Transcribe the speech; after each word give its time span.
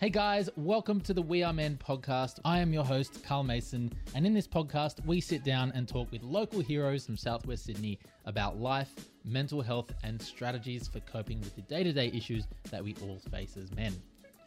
Hey 0.00 0.08
guys, 0.08 0.48
welcome 0.56 0.98
to 1.02 1.12
the 1.12 1.20
We 1.20 1.42
Are 1.42 1.52
Men 1.52 1.76
podcast. 1.76 2.40
I 2.42 2.60
am 2.60 2.72
your 2.72 2.86
host, 2.86 3.22
Carl 3.22 3.44
Mason, 3.44 3.92
and 4.14 4.24
in 4.24 4.32
this 4.32 4.48
podcast, 4.48 5.04
we 5.04 5.20
sit 5.20 5.44
down 5.44 5.72
and 5.74 5.86
talk 5.86 6.10
with 6.10 6.22
local 6.22 6.60
heroes 6.60 7.04
from 7.04 7.18
Southwest 7.18 7.66
Sydney 7.66 7.98
about 8.24 8.58
life, 8.58 8.94
mental 9.26 9.60
health, 9.60 9.92
and 10.02 10.18
strategies 10.22 10.88
for 10.88 11.00
coping 11.00 11.38
with 11.40 11.54
the 11.54 11.60
day 11.60 11.84
to 11.84 11.92
day 11.92 12.10
issues 12.14 12.46
that 12.70 12.82
we 12.82 12.96
all 13.02 13.18
face 13.30 13.58
as 13.58 13.70
men. 13.72 13.92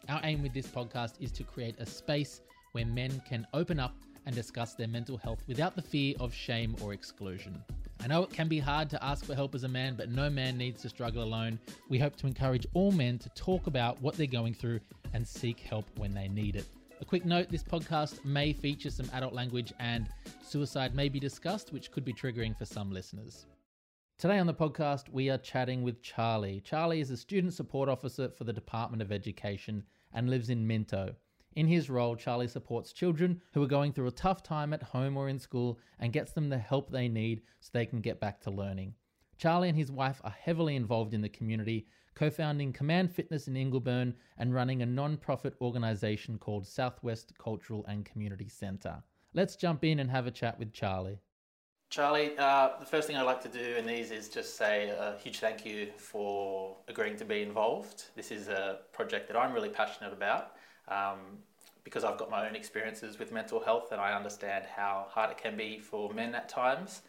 Our 0.08 0.20
aim 0.24 0.42
with 0.42 0.54
this 0.54 0.66
podcast 0.66 1.12
is 1.20 1.30
to 1.30 1.44
create 1.44 1.76
a 1.78 1.86
space 1.86 2.40
where 2.72 2.84
men 2.84 3.22
can 3.24 3.46
open 3.54 3.78
up 3.78 3.94
and 4.26 4.34
discuss 4.34 4.74
their 4.74 4.88
mental 4.88 5.16
health 5.16 5.44
without 5.46 5.76
the 5.76 5.82
fear 5.82 6.16
of 6.18 6.34
shame 6.34 6.74
or 6.82 6.92
exclusion. 6.92 7.62
I 8.02 8.08
know 8.08 8.24
it 8.24 8.30
can 8.30 8.48
be 8.48 8.58
hard 8.58 8.90
to 8.90 9.04
ask 9.04 9.24
for 9.24 9.36
help 9.36 9.54
as 9.54 9.62
a 9.62 9.68
man, 9.68 9.94
but 9.94 10.10
no 10.10 10.28
man 10.28 10.58
needs 10.58 10.82
to 10.82 10.88
struggle 10.88 11.22
alone. 11.22 11.60
We 11.88 12.00
hope 12.00 12.16
to 12.16 12.26
encourage 12.26 12.66
all 12.74 12.90
men 12.90 13.20
to 13.20 13.28
talk 13.36 13.68
about 13.68 14.02
what 14.02 14.16
they're 14.16 14.26
going 14.26 14.54
through 14.54 14.80
and 15.14 15.26
seek 15.26 15.60
help 15.60 15.86
when 15.96 16.12
they 16.12 16.28
need 16.28 16.56
it. 16.56 16.66
A 17.00 17.04
quick 17.04 17.24
note 17.24 17.48
this 17.48 17.62
podcast 17.62 18.24
may 18.24 18.52
feature 18.52 18.90
some 18.90 19.10
adult 19.14 19.32
language 19.32 19.72
and 19.80 20.08
suicide 20.42 20.94
may 20.94 21.08
be 21.08 21.18
discussed, 21.18 21.72
which 21.72 21.90
could 21.90 22.04
be 22.04 22.12
triggering 22.12 22.56
for 22.56 22.66
some 22.66 22.92
listeners. 22.92 23.46
Today 24.18 24.38
on 24.38 24.46
the 24.46 24.54
podcast, 24.54 25.08
we 25.10 25.28
are 25.30 25.38
chatting 25.38 25.82
with 25.82 26.02
Charlie. 26.02 26.60
Charlie 26.64 27.00
is 27.00 27.10
a 27.10 27.16
student 27.16 27.52
support 27.52 27.88
officer 27.88 28.28
for 28.28 28.44
the 28.44 28.52
Department 28.52 29.02
of 29.02 29.10
Education 29.10 29.82
and 30.12 30.30
lives 30.30 30.50
in 30.50 30.66
Minto. 30.66 31.14
In 31.56 31.66
his 31.66 31.90
role, 31.90 32.16
Charlie 32.16 32.48
supports 32.48 32.92
children 32.92 33.40
who 33.52 33.62
are 33.62 33.68
going 33.68 33.92
through 33.92 34.08
a 34.08 34.12
tough 34.12 34.42
time 34.42 34.72
at 34.72 34.82
home 34.82 35.16
or 35.16 35.28
in 35.28 35.38
school 35.38 35.78
and 35.98 36.12
gets 36.12 36.32
them 36.32 36.48
the 36.48 36.58
help 36.58 36.90
they 36.90 37.08
need 37.08 37.42
so 37.60 37.70
they 37.72 37.86
can 37.86 38.00
get 38.00 38.20
back 38.20 38.40
to 38.42 38.50
learning. 38.50 38.94
Charlie 39.36 39.68
and 39.68 39.76
his 39.78 39.90
wife 39.90 40.20
are 40.24 40.30
heavily 40.30 40.76
involved 40.76 41.12
in 41.12 41.20
the 41.20 41.28
community, 41.28 41.86
co 42.14 42.30
founding 42.30 42.72
Command 42.72 43.12
Fitness 43.12 43.48
in 43.48 43.54
Ingleburn 43.54 44.14
and 44.38 44.54
running 44.54 44.82
a 44.82 44.86
non 44.86 45.16
profit 45.16 45.54
organisation 45.60 46.38
called 46.38 46.66
Southwest 46.66 47.32
Cultural 47.38 47.84
and 47.86 48.04
Community 48.04 48.48
Centre. 48.48 49.02
Let's 49.32 49.56
jump 49.56 49.84
in 49.84 49.98
and 49.98 50.10
have 50.10 50.26
a 50.26 50.30
chat 50.30 50.58
with 50.58 50.72
Charlie. 50.72 51.18
Charlie, 51.90 52.36
uh, 52.38 52.70
the 52.80 52.86
first 52.86 53.06
thing 53.06 53.16
I'd 53.16 53.22
like 53.22 53.42
to 53.42 53.48
do 53.48 53.76
in 53.76 53.86
these 53.86 54.10
is 54.10 54.28
just 54.28 54.56
say 54.56 54.88
a 54.88 55.16
huge 55.22 55.38
thank 55.38 55.64
you 55.64 55.88
for 55.96 56.76
agreeing 56.88 57.16
to 57.18 57.24
be 57.24 57.42
involved. 57.42 58.04
This 58.16 58.32
is 58.32 58.48
a 58.48 58.80
project 58.92 59.28
that 59.28 59.36
I'm 59.36 59.52
really 59.52 59.68
passionate 59.68 60.12
about 60.12 60.56
um, 60.88 61.18
because 61.84 62.02
I've 62.02 62.18
got 62.18 62.30
my 62.30 62.48
own 62.48 62.56
experiences 62.56 63.18
with 63.18 63.30
mental 63.30 63.60
health 63.60 63.92
and 63.92 64.00
I 64.00 64.12
understand 64.12 64.64
how 64.74 65.06
hard 65.08 65.30
it 65.30 65.36
can 65.36 65.56
be 65.56 65.78
for 65.78 66.12
men 66.12 66.34
at 66.34 66.48
times. 66.48 67.02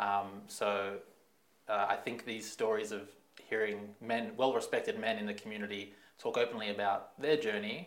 Um, 0.00 0.42
so 0.48 0.96
uh, 1.68 1.86
I 1.88 1.96
think 1.96 2.24
these 2.24 2.50
stories 2.50 2.90
of 2.90 3.08
hearing 3.52 3.80
men, 4.00 4.32
well 4.38 4.54
respected 4.54 4.98
men 4.98 5.18
in 5.18 5.26
the 5.26 5.34
community, 5.42 5.92
talk 6.18 6.38
openly 6.38 6.70
about 6.70 7.00
their 7.20 7.36
journey. 7.36 7.78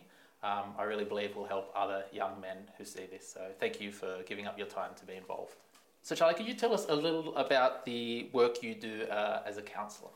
Um, 0.44 0.66
I 0.78 0.84
really 0.84 1.04
believe 1.12 1.34
will 1.34 1.50
help 1.56 1.72
other 1.74 2.04
young 2.12 2.34
men 2.40 2.58
who 2.78 2.84
see 2.84 3.06
this. 3.10 3.24
So, 3.34 3.40
thank 3.58 3.80
you 3.80 3.90
for 3.90 4.10
giving 4.30 4.46
up 4.46 4.56
your 4.56 4.68
time 4.68 4.92
to 5.00 5.04
be 5.04 5.14
involved. 5.14 5.56
So, 6.02 6.14
Charlie, 6.14 6.34
could 6.34 6.46
you 6.46 6.54
tell 6.54 6.72
us 6.72 6.86
a 6.88 6.94
little 6.94 7.34
about 7.36 7.84
the 7.84 8.28
work 8.32 8.62
you 8.62 8.74
do 8.76 8.94
uh, 9.10 9.42
as 9.44 9.56
a 9.56 9.62
counsellor? 9.62 10.14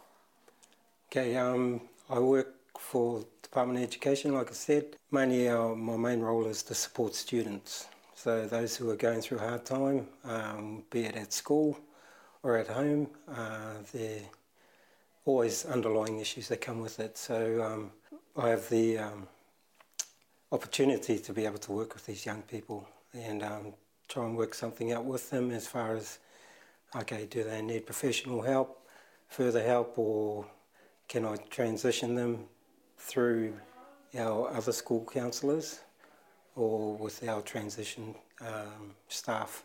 Okay, 1.09 1.37
um, 1.37 1.81
I 2.09 2.21
work 2.21 2.55
for 2.79 3.25
Department 3.43 3.79
of 3.81 3.85
Education, 3.91 4.33
like 4.35 4.51
I 4.51 4.59
said. 4.69 4.85
Mainly 5.11 5.49
uh, 5.49 5.71
my 5.91 5.97
main 5.97 6.21
role 6.21 6.47
is 6.47 6.63
to 6.65 6.75
support 6.75 7.17
students. 7.17 7.89
So 8.15 8.47
those 8.47 8.77
who 8.77 8.89
are 8.91 9.01
going 9.09 9.21
through 9.21 9.39
a 9.39 9.47
hard 9.49 9.65
time, 9.65 10.07
um, 10.25 10.85
be 10.91 11.01
it 11.09 11.17
at 11.17 11.33
school 11.33 11.77
or 12.45 12.57
at 12.57 12.69
home, 12.69 13.09
uh, 13.29 13.75
there 13.93 14.19
are 14.19 14.40
always 15.31 15.65
underlying 15.65 16.19
issues 16.19 16.49
that 16.49 16.61
come 16.61 16.81
with 16.81 16.99
it. 16.99 17.17
So 17.17 17.37
um, 17.63 17.93
I 18.37 18.49
have 18.49 18.69
the 18.69 18.99
um, 18.99 19.29
opportunity 20.51 21.19
to 21.21 21.33
be 21.33 21.47
able 21.47 21.59
to 21.59 21.73
work 21.73 21.95
with 21.95 22.05
these 22.05 22.27
young 22.27 22.43
people 22.43 22.89
and 23.15 23.43
um, 23.45 23.75
try 24.09 24.25
and 24.25 24.37
work 24.37 24.55
something 24.55 24.93
out 24.93 25.05
with 25.05 25.31
them 25.31 25.53
as 25.53 25.69
far 25.69 25.95
as, 25.95 26.19
okay, 26.97 27.27
do 27.31 27.45
they 27.45 27.63
need 27.63 27.87
professional 27.87 28.43
help, 28.43 28.89
further 29.29 29.63
help, 29.63 29.97
or 29.97 30.47
can 31.09 31.25
I 31.25 31.37
transition 31.49 32.17
them 32.17 32.47
through 32.99 33.55
our 34.19 34.51
other 34.51 34.73
school 34.73 35.09
counsellors 35.13 35.81
or 36.57 36.97
with 36.97 37.23
our 37.29 37.41
transition 37.41 38.17
um, 38.41 38.95
staff. 39.07 39.63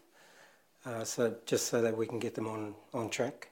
Uh, 0.85 1.03
so 1.03 1.35
just 1.47 1.65
so 1.65 1.81
that 1.81 1.97
we 1.97 2.05
can 2.05 2.19
get 2.19 2.35
them 2.35 2.47
on, 2.47 2.75
on 2.93 3.09
track 3.09 3.49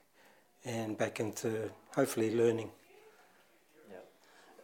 and 0.64 0.96
back 0.96 1.20
into 1.20 1.70
hopefully 1.94 2.34
learning. 2.34 2.70
Yeah, 3.90 3.96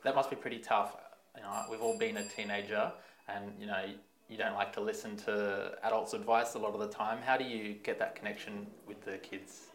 that 0.04 0.14
must 0.14 0.30
be 0.30 0.36
pretty 0.36 0.58
tough. 0.58 0.96
You 1.36 1.42
know, 1.42 1.64
we've 1.70 1.80
all 1.80 1.98
been 1.98 2.16
a 2.18 2.24
teenager, 2.24 2.92
and 3.28 3.52
you 3.58 3.66
know, 3.66 3.84
you 4.28 4.36
don't 4.36 4.54
like 4.54 4.72
to 4.74 4.80
listen 4.80 5.16
to 5.18 5.72
adults' 5.82 6.14
advice 6.14 6.54
a 6.54 6.58
lot 6.58 6.74
of 6.74 6.80
the 6.80 6.88
time. 6.88 7.18
How 7.24 7.36
do 7.36 7.44
you 7.44 7.74
get 7.82 7.98
that 7.98 8.14
connection 8.14 8.66
with 8.86 9.04
the 9.04 9.18
kids? 9.18 9.66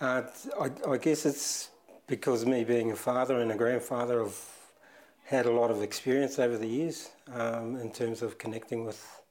Uh, 0.00 0.22
I, 0.60 0.70
I 0.90 0.96
guess 0.96 1.26
it's 1.26 1.70
because 2.06 2.44
me 2.44 2.64
being 2.64 2.90
a 2.90 2.96
father 2.96 3.38
and 3.40 3.52
a 3.52 3.56
grandfather, 3.56 4.24
I've 4.24 4.40
had 5.24 5.46
a 5.46 5.50
lot 5.50 5.70
of 5.70 5.82
experience 5.82 6.38
over 6.38 6.58
the 6.58 6.66
years 6.66 7.10
um, 7.32 7.76
in 7.76 7.90
terms 7.90 8.22
of 8.22 8.38
connecting 8.38 8.84
with 8.84 9.22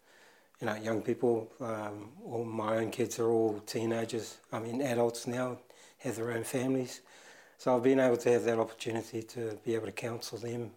you 0.59 0.68
know 0.68 0.75
young 0.75 1.02
people. 1.02 1.52
Um, 1.59 2.09
all 2.25 2.46
my 2.46 2.78
own 2.78 2.92
kids 2.92 3.19
are 3.19 3.30
all 3.30 3.59
teenagers. 3.66 4.38
I 4.52 4.59
mean 4.59 4.81
adults 4.81 5.28
now, 5.28 5.58
have 6.03 6.16
their 6.16 6.31
own 6.31 6.44
families. 6.44 7.01
So 7.57 7.75
I've 7.75 7.84
been 7.84 8.00
able 8.00 8.17
to 8.17 8.31
have 8.31 8.44
that 8.45 8.59
opportunity 8.59 9.22
to 9.23 9.57
be 9.63 9.75
able 9.75 9.85
to 9.85 9.91
counsel 9.91 10.38
them 10.38 10.72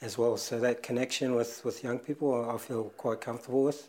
as 0.00 0.18
well. 0.18 0.36
So 0.36 0.58
that 0.60 0.82
connection 0.82 1.34
with, 1.34 1.64
with 1.64 1.82
young 1.84 1.98
people, 1.98 2.50
I 2.50 2.58
feel 2.58 2.84
quite 2.96 3.20
comfortable 3.20 3.64
with. 3.64 3.88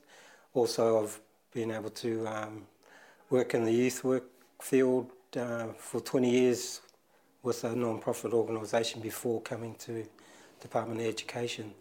Also, 0.54 1.04
I've 1.04 1.20
been 1.52 1.72
able 1.72 1.90
to 1.90 2.28
um, 2.28 2.62
work 3.30 3.54
in 3.54 3.66
the 3.66 3.72
youth 3.72 4.04
work 4.04 4.26
field 4.62 5.10
uh, 5.36 5.68
for 5.78 6.00
20 6.00 6.30
years 6.30 6.82
with 7.44 7.64
a 7.64 7.76
non-profit 7.76 8.34
organisation 8.34 9.02
before 9.02 9.42
coming 9.42 9.76
to 9.76 10.06
Department 10.62 11.00
of 11.02 11.08
Education. 11.08 11.74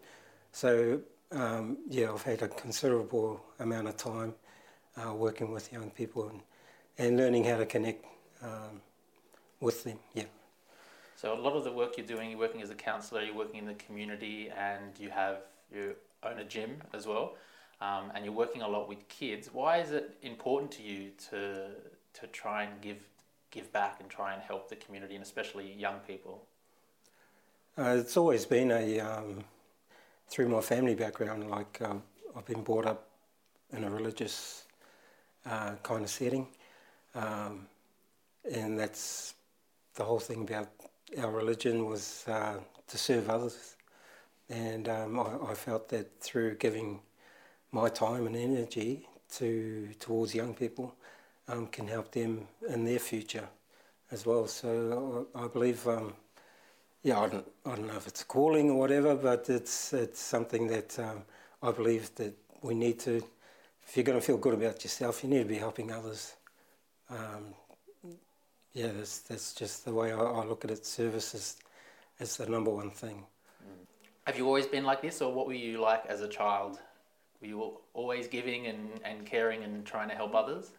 So 0.51 1.01
um, 1.31 1.77
yeah, 1.87 2.11
I've 2.11 2.23
had 2.23 2.41
a 2.41 2.47
considerable 2.47 3.43
amount 3.59 3.87
of 3.87 3.97
time 3.97 4.33
uh, 4.95 5.13
working 5.13 5.51
with 5.51 5.71
young 5.71 5.91
people 5.91 6.29
and, 6.29 6.41
and 6.97 7.17
learning 7.17 7.43
how 7.43 7.57
to 7.57 7.65
connect 7.65 8.05
um, 8.43 8.81
with 9.59 9.83
them. 9.83 9.99
Yeah. 10.13 10.25
So 11.15 11.33
a 11.33 11.39
lot 11.39 11.53
of 11.53 11.63
the 11.63 11.71
work 11.71 11.97
you're 11.97 12.05
doing, 12.05 12.29
you're 12.29 12.39
working 12.39 12.61
as 12.61 12.69
a 12.69 12.75
counsellor, 12.75 13.23
you're 13.23 13.35
working 13.35 13.59
in 13.59 13.65
the 13.65 13.73
community, 13.75 14.51
and 14.55 14.97
you 14.99 15.09
have 15.09 15.37
you 15.73 15.95
own 16.23 16.39
a 16.39 16.43
gym 16.43 16.81
as 16.93 17.07
well, 17.07 17.35
um, 17.81 18.11
and 18.13 18.23
you're 18.23 18.33
working 18.33 18.61
a 18.61 18.67
lot 18.67 18.87
with 18.87 19.07
kids. 19.07 19.49
Why 19.51 19.77
is 19.77 19.91
it 19.91 20.15
important 20.21 20.71
to 20.73 20.83
you 20.83 21.11
to 21.29 21.69
to 22.13 22.27
try 22.27 22.63
and 22.63 22.79
give 22.81 22.97
give 23.49 23.71
back 23.71 23.99
and 23.99 24.09
try 24.09 24.33
and 24.33 24.41
help 24.41 24.69
the 24.69 24.75
community 24.75 25.15
and 25.15 25.23
especially 25.23 25.73
young 25.73 25.99
people? 26.05 26.43
Uh, 27.77 27.95
it's 27.99 28.17
always 28.17 28.45
been 28.45 28.71
a 28.71 28.99
um, 28.99 29.43
through 30.29 30.49
my 30.49 30.61
family 30.61 30.95
background. 30.95 31.49
Like 31.49 31.79
uh, 31.81 31.95
I've 32.35 32.45
been 32.45 32.63
brought 32.63 32.85
up 32.85 33.07
in 33.73 33.83
a 33.83 33.89
religious 33.89 34.65
uh, 35.45 35.75
kind 35.83 36.03
of 36.03 36.09
setting, 36.09 36.47
um, 37.15 37.67
and 38.51 38.79
that's 38.79 39.33
the 39.95 40.03
whole 40.03 40.19
thing 40.19 40.43
about 40.43 40.69
our 41.21 41.31
religion 41.31 41.85
was 41.85 42.25
uh, 42.27 42.57
to 42.87 42.97
serve 42.97 43.29
others. 43.29 43.75
And 44.49 44.87
um, 44.87 45.19
I, 45.19 45.51
I, 45.51 45.53
felt 45.53 45.89
that 45.89 46.21
through 46.21 46.55
giving 46.55 47.01
my 47.71 47.89
time 47.89 48.27
and 48.27 48.35
energy 48.35 49.07
to 49.33 49.89
towards 49.99 50.33
young 50.33 50.53
people, 50.53 50.95
um, 51.49 51.67
can 51.67 51.87
help 51.87 52.11
them 52.11 52.47
in 52.69 52.85
their 52.85 52.99
future 52.99 53.47
as 54.11 54.25
well. 54.25 54.47
So 54.47 55.27
I, 55.35 55.43
I 55.43 55.47
believe, 55.47 55.85
um, 55.87 56.13
yeah, 57.03 57.19
I 57.19 57.27
don't, 57.27 57.51
I 57.65 57.75
don't 57.75 57.87
know 57.87 57.97
if 57.97 58.07
it's 58.07 58.21
a 58.21 58.25
calling 58.25 58.69
or 58.69 58.79
whatever, 58.79 59.15
but 59.15 59.49
it's 59.49 59.91
it's 59.93 60.19
something 60.19 60.67
that 60.67 60.97
um, 60.99 61.23
I 61.61 61.71
believe 61.71 62.13
that 62.15 62.33
we 62.61 62.73
need 62.73 62.99
to. 62.99 63.21
If 63.87 63.95
you're 63.95 64.05
going 64.05 64.19
to 64.19 64.25
feel 64.25 64.37
good 64.37 64.53
about 64.53 64.83
yourself, 64.83 65.23
you 65.23 65.29
need 65.29 65.39
to 65.39 65.45
be 65.45 65.57
helping 65.57 65.91
others. 65.91 66.35
Yeah, 68.77 68.91
that's, 68.95 69.17
that's 69.21 69.55
just 69.55 69.85
the 69.85 69.91
way 69.91 70.13
I, 70.13 70.19
I, 70.19 70.45
look 70.45 70.63
at 70.63 70.69
it. 70.69 70.85
Service 70.85 71.33
is, 71.33 71.57
is 72.19 72.37
the 72.37 72.45
number 72.45 72.69
one 72.69 72.91
thing. 72.91 73.23
Have 74.27 74.37
you 74.37 74.45
always 74.45 74.67
been 74.67 74.83
like 74.83 75.01
this, 75.01 75.19
or 75.19 75.33
what 75.33 75.47
were 75.47 75.55
you 75.55 75.81
like 75.81 76.05
as 76.05 76.21
a 76.21 76.27
child? 76.27 76.77
Were 77.41 77.47
you 77.47 77.73
always 77.95 78.27
giving 78.27 78.67
and, 78.67 78.87
and 79.03 79.25
caring 79.25 79.63
and 79.63 79.83
trying 79.83 80.09
to 80.09 80.15
help 80.15 80.35
others? 80.35 80.73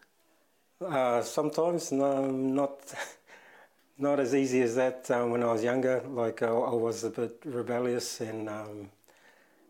Uh, 0.79 1.21
sometimes, 1.21 1.91
no, 1.91 2.31
not 2.31 2.79
not 3.97 4.21
as 4.21 4.33
easy 4.33 4.61
as 4.61 4.75
that. 4.75 5.11
Um, 5.11 5.31
when 5.31 5.43
I 5.43 5.51
was 5.51 5.61
younger, 5.61 6.01
like 6.07 6.41
uh, 6.41 6.57
I 6.57 6.73
was 6.73 7.03
a 7.03 7.09
bit 7.09 7.41
rebellious 7.43 8.21
and 8.21 8.47
um, 8.47 8.89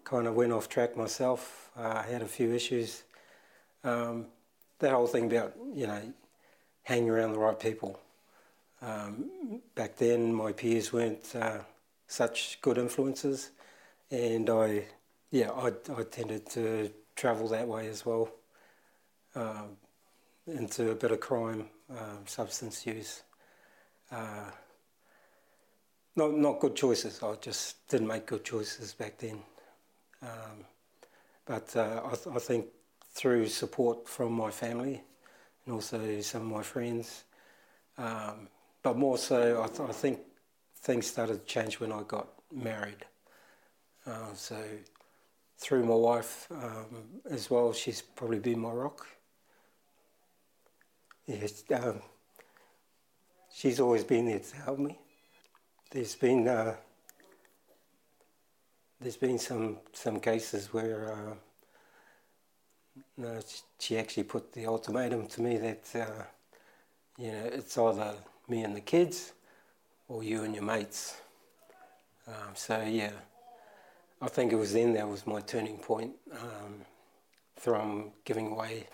kind 0.03 0.27
of 0.27 0.35
went 0.35 0.51
off 0.51 0.69
track 0.69 0.95
myself. 0.95 1.71
Uh, 1.75 2.03
I 2.05 2.11
had 2.11 2.21
a 2.21 2.27
few 2.27 2.53
issues. 2.53 3.01
Um, 3.83 4.27
that 4.77 4.91
whole 4.91 5.07
thing 5.07 5.25
about 5.25 5.55
you 5.73 5.87
know 5.87 6.13
hanging 6.83 7.09
around 7.09 7.31
the 7.31 7.39
right 7.39 7.59
people. 7.59 7.99
Um, 8.81 9.61
back 9.75 9.97
then, 9.97 10.33
my 10.33 10.51
peers 10.51 10.93
weren't 10.93 11.35
uh, 11.35 11.59
such 12.07 12.59
good 12.61 12.77
influences, 12.77 13.51
and 14.09 14.49
I, 14.49 14.85
yeah, 15.31 15.51
I, 15.51 15.71
I 15.95 16.03
tended 16.03 16.49
to 16.51 16.91
travel 17.15 17.47
that 17.49 17.67
way 17.67 17.87
as 17.87 18.05
well, 18.05 18.29
um, 19.35 19.77
into 20.47 20.91
a 20.91 20.95
bit 20.95 21.11
of 21.11 21.19
crime, 21.19 21.65
um, 21.89 22.19
substance 22.25 22.85
use. 22.85 23.23
Uh, 24.11 24.49
not 26.15 26.33
not 26.33 26.59
good 26.59 26.75
choices. 26.75 27.21
I 27.21 27.35
just 27.35 27.87
didn't 27.87 28.07
make 28.07 28.25
good 28.25 28.43
choices 28.43 28.93
back 28.93 29.17
then. 29.17 29.39
Um, 30.21 30.65
but 31.45 31.75
uh, 31.75 32.01
I, 32.05 32.15
th- 32.15 32.35
I 32.35 32.39
think 32.39 32.67
through 33.11 33.47
support 33.47 34.07
from 34.07 34.33
my 34.33 34.51
family 34.51 35.01
and 35.65 35.73
also 35.73 36.21
some 36.21 36.43
of 36.43 36.47
my 36.57 36.63
friends, 36.63 37.23
um, 37.97 38.47
but 38.83 38.97
more 38.97 39.17
so, 39.17 39.61
I, 39.61 39.67
th- 39.67 39.89
I, 39.89 39.91
think 39.91 40.19
things 40.77 41.07
started 41.07 41.39
to 41.39 41.45
change 41.45 41.79
when 41.79 41.91
I 41.91 42.03
got 42.03 42.27
married. 42.51 43.05
Uh, 44.05 44.33
so 44.33 44.61
through 45.57 45.85
my 45.85 45.95
wife 45.95 46.47
um, 46.51 47.21
as 47.29 47.49
well, 47.49 47.73
she's 47.73 48.01
probably 48.01 48.39
been 48.39 48.59
my 48.59 48.71
rock. 48.71 49.05
Yes, 51.27 51.63
um, 51.75 52.01
she's 53.53 53.79
always 53.79 54.03
been 54.03 54.25
there 54.25 54.39
to 54.39 54.55
help 54.55 54.79
me. 54.79 54.97
There's 55.91 56.15
been 56.15 56.47
uh, 56.47 56.75
there's 59.01 59.17
been 59.17 59.37
some 59.37 59.77
some 59.93 60.19
cases 60.19 60.73
where 60.73 61.11
uh, 61.11 61.35
no, 63.17 63.39
she 63.79 63.97
actually 63.97 64.23
put 64.23 64.53
the 64.53 64.65
ultimatum 64.65 65.27
to 65.27 65.41
me 65.41 65.57
that 65.57 65.89
uh, 65.95 66.23
you 67.17 67.31
know 67.31 67.49
it's 67.53 67.77
either 67.77 68.15
me 68.49 68.63
and 68.63 68.75
the 68.75 68.81
kids 68.81 69.33
or 70.07 70.23
you 70.23 70.43
and 70.43 70.53
your 70.53 70.63
mates. 70.63 71.17
Um, 72.27 72.53
so 72.53 72.81
yeah, 72.81 73.11
I 74.21 74.27
think 74.27 74.51
it 74.51 74.55
was 74.55 74.73
then 74.73 74.93
that 74.93 75.07
was 75.07 75.25
my 75.25 75.41
turning 75.41 75.77
point 75.77 76.11
um, 76.33 76.81
from 77.55 78.11
giving 78.25 78.47
away 78.47 78.87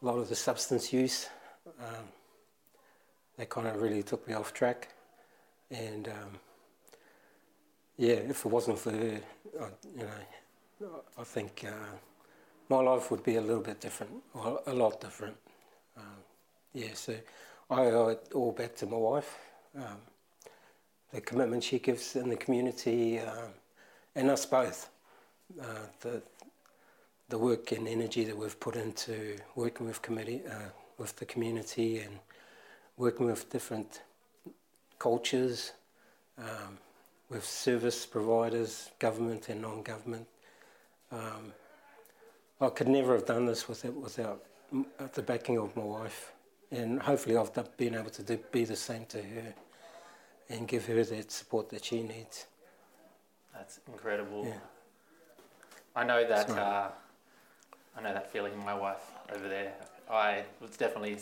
a 0.00 0.04
lot 0.04 0.18
of 0.18 0.28
the 0.28 0.34
substance 0.34 0.92
use. 0.92 1.28
Um, 1.80 2.04
that 3.36 3.48
kind 3.48 3.66
of 3.66 3.80
really 3.80 4.02
took 4.02 4.26
me 4.28 4.34
off 4.34 4.52
track, 4.52 4.88
and 5.70 6.08
um, 6.08 6.38
yeah, 7.96 8.14
if 8.14 8.44
it 8.44 8.48
wasn't 8.48 8.78
for 8.78 8.90
her, 8.90 9.20
I, 9.60 9.66
you 9.96 10.04
know, 10.04 11.02
I 11.18 11.24
think 11.24 11.64
uh, 11.66 11.96
my 12.68 12.80
life 12.80 13.10
would 13.10 13.22
be 13.22 13.36
a 13.36 13.40
little 13.40 13.62
bit 13.62 13.80
different, 13.80 14.12
or 14.34 14.60
a 14.66 14.72
lot 14.72 15.00
different. 15.00 15.36
Um, 15.96 16.04
yeah, 16.74 16.94
so 16.94 17.14
I 17.72 17.86
owe 17.86 18.08
it 18.08 18.28
all 18.34 18.52
back 18.52 18.76
to 18.76 18.86
my 18.86 18.98
wife. 18.98 19.38
Um, 19.74 19.96
the 21.10 21.22
commitment 21.22 21.64
she 21.64 21.78
gives 21.78 22.16
in 22.16 22.28
the 22.28 22.36
community, 22.36 23.18
um, 23.18 23.50
and 24.14 24.30
us 24.30 24.44
both. 24.44 24.90
Uh, 25.58 25.86
the 26.00 26.22
the 27.30 27.38
work 27.38 27.72
and 27.72 27.88
energy 27.88 28.24
that 28.24 28.36
we've 28.36 28.60
put 28.60 28.76
into 28.76 29.38
working 29.56 29.86
with 29.86 30.02
committee, 30.02 30.42
uh, 30.46 30.68
with 30.98 31.16
the 31.16 31.24
community, 31.24 32.00
and 32.00 32.18
working 32.98 33.24
with 33.24 33.48
different 33.48 34.02
cultures, 34.98 35.72
um, 36.36 36.76
with 37.30 37.42
service 37.42 38.04
providers, 38.04 38.90
government 38.98 39.48
and 39.48 39.62
non-government. 39.62 40.26
Um, 41.10 41.54
I 42.60 42.68
could 42.68 42.88
never 42.88 43.14
have 43.14 43.24
done 43.24 43.46
this 43.46 43.66
without, 43.66 43.94
without 43.94 44.44
the 45.14 45.22
backing 45.22 45.56
of 45.56 45.74
my 45.74 45.84
wife, 45.84 46.32
and 46.72 47.00
hopefully 47.00 47.36
I've 47.36 47.52
been 47.76 47.94
able 47.94 48.10
to 48.10 48.22
do, 48.22 48.38
be 48.50 48.64
the 48.64 48.76
same 48.76 49.04
to 49.06 49.22
her 49.22 49.54
and 50.48 50.66
give 50.66 50.86
her 50.86 51.04
that 51.04 51.30
support 51.30 51.68
that 51.70 51.84
she 51.84 52.02
needs. 52.02 52.46
That's 53.54 53.80
incredible. 53.86 54.46
Yeah. 54.46 54.54
I 55.94 56.04
know 56.04 56.26
that. 56.26 56.50
Uh, 56.50 56.88
I 57.96 58.02
know 58.02 58.14
that 58.14 58.32
feeling. 58.32 58.54
In 58.54 58.64
my 58.64 58.74
wife 58.74 59.02
over 59.34 59.48
there. 59.48 59.74
I 60.10 60.44
was 60.60 60.70
definitely 60.76 61.16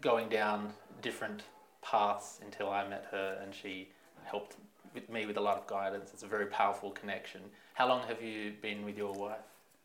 going 0.00 0.28
down 0.28 0.72
different 1.02 1.42
paths 1.82 2.40
until 2.44 2.68
I 2.68 2.86
met 2.88 3.06
her, 3.12 3.38
and 3.42 3.54
she 3.54 3.88
helped 4.24 4.56
with 4.92 5.08
me 5.08 5.26
with 5.26 5.36
a 5.36 5.40
lot 5.40 5.56
of 5.56 5.66
guidance. 5.66 6.10
It's 6.12 6.24
a 6.24 6.26
very 6.26 6.46
powerful 6.46 6.90
connection. 6.90 7.40
How 7.74 7.88
long 7.88 8.06
have 8.08 8.20
you 8.20 8.54
been 8.60 8.84
with 8.84 8.96
your 8.96 9.12
wife? 9.12 9.38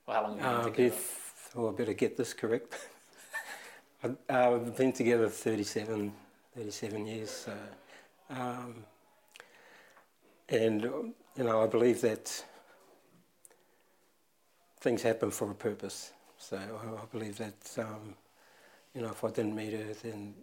Or 0.07 0.16
how 0.16 0.24
long 0.24 0.40
have 0.40 0.52
you 0.52 0.57
been 0.57 0.60
uh, 0.60 0.63
together? 0.63 0.96
oh, 1.56 1.69
I 1.69 1.72
better 1.72 1.94
get 1.94 2.18
this 2.18 2.34
correct. 2.34 2.88
I've 4.30 4.75
been 4.78 4.92
together 4.92 5.30
37, 5.30 6.13
37 6.56 7.07
years. 7.07 7.30
So, 7.30 7.54
um, 8.30 8.84
and, 10.50 10.84
you 10.84 11.44
know, 11.44 11.63
I 11.63 11.68
believe 11.68 12.02
that 12.02 12.44
things 14.80 15.02
happen 15.02 15.31
for 15.31 15.50
a 15.50 15.56
purpose. 15.56 16.12
So 16.38 16.57
I, 16.57 17.06
believe 17.12 17.38
that, 17.38 17.78
um, 17.80 18.13
you 18.94 19.02
know, 19.02 19.10
if 19.10 19.24
I 19.24 19.30
didn't 19.31 19.56
meet 19.56 19.74
her, 19.74 19.94
then 20.04 20.36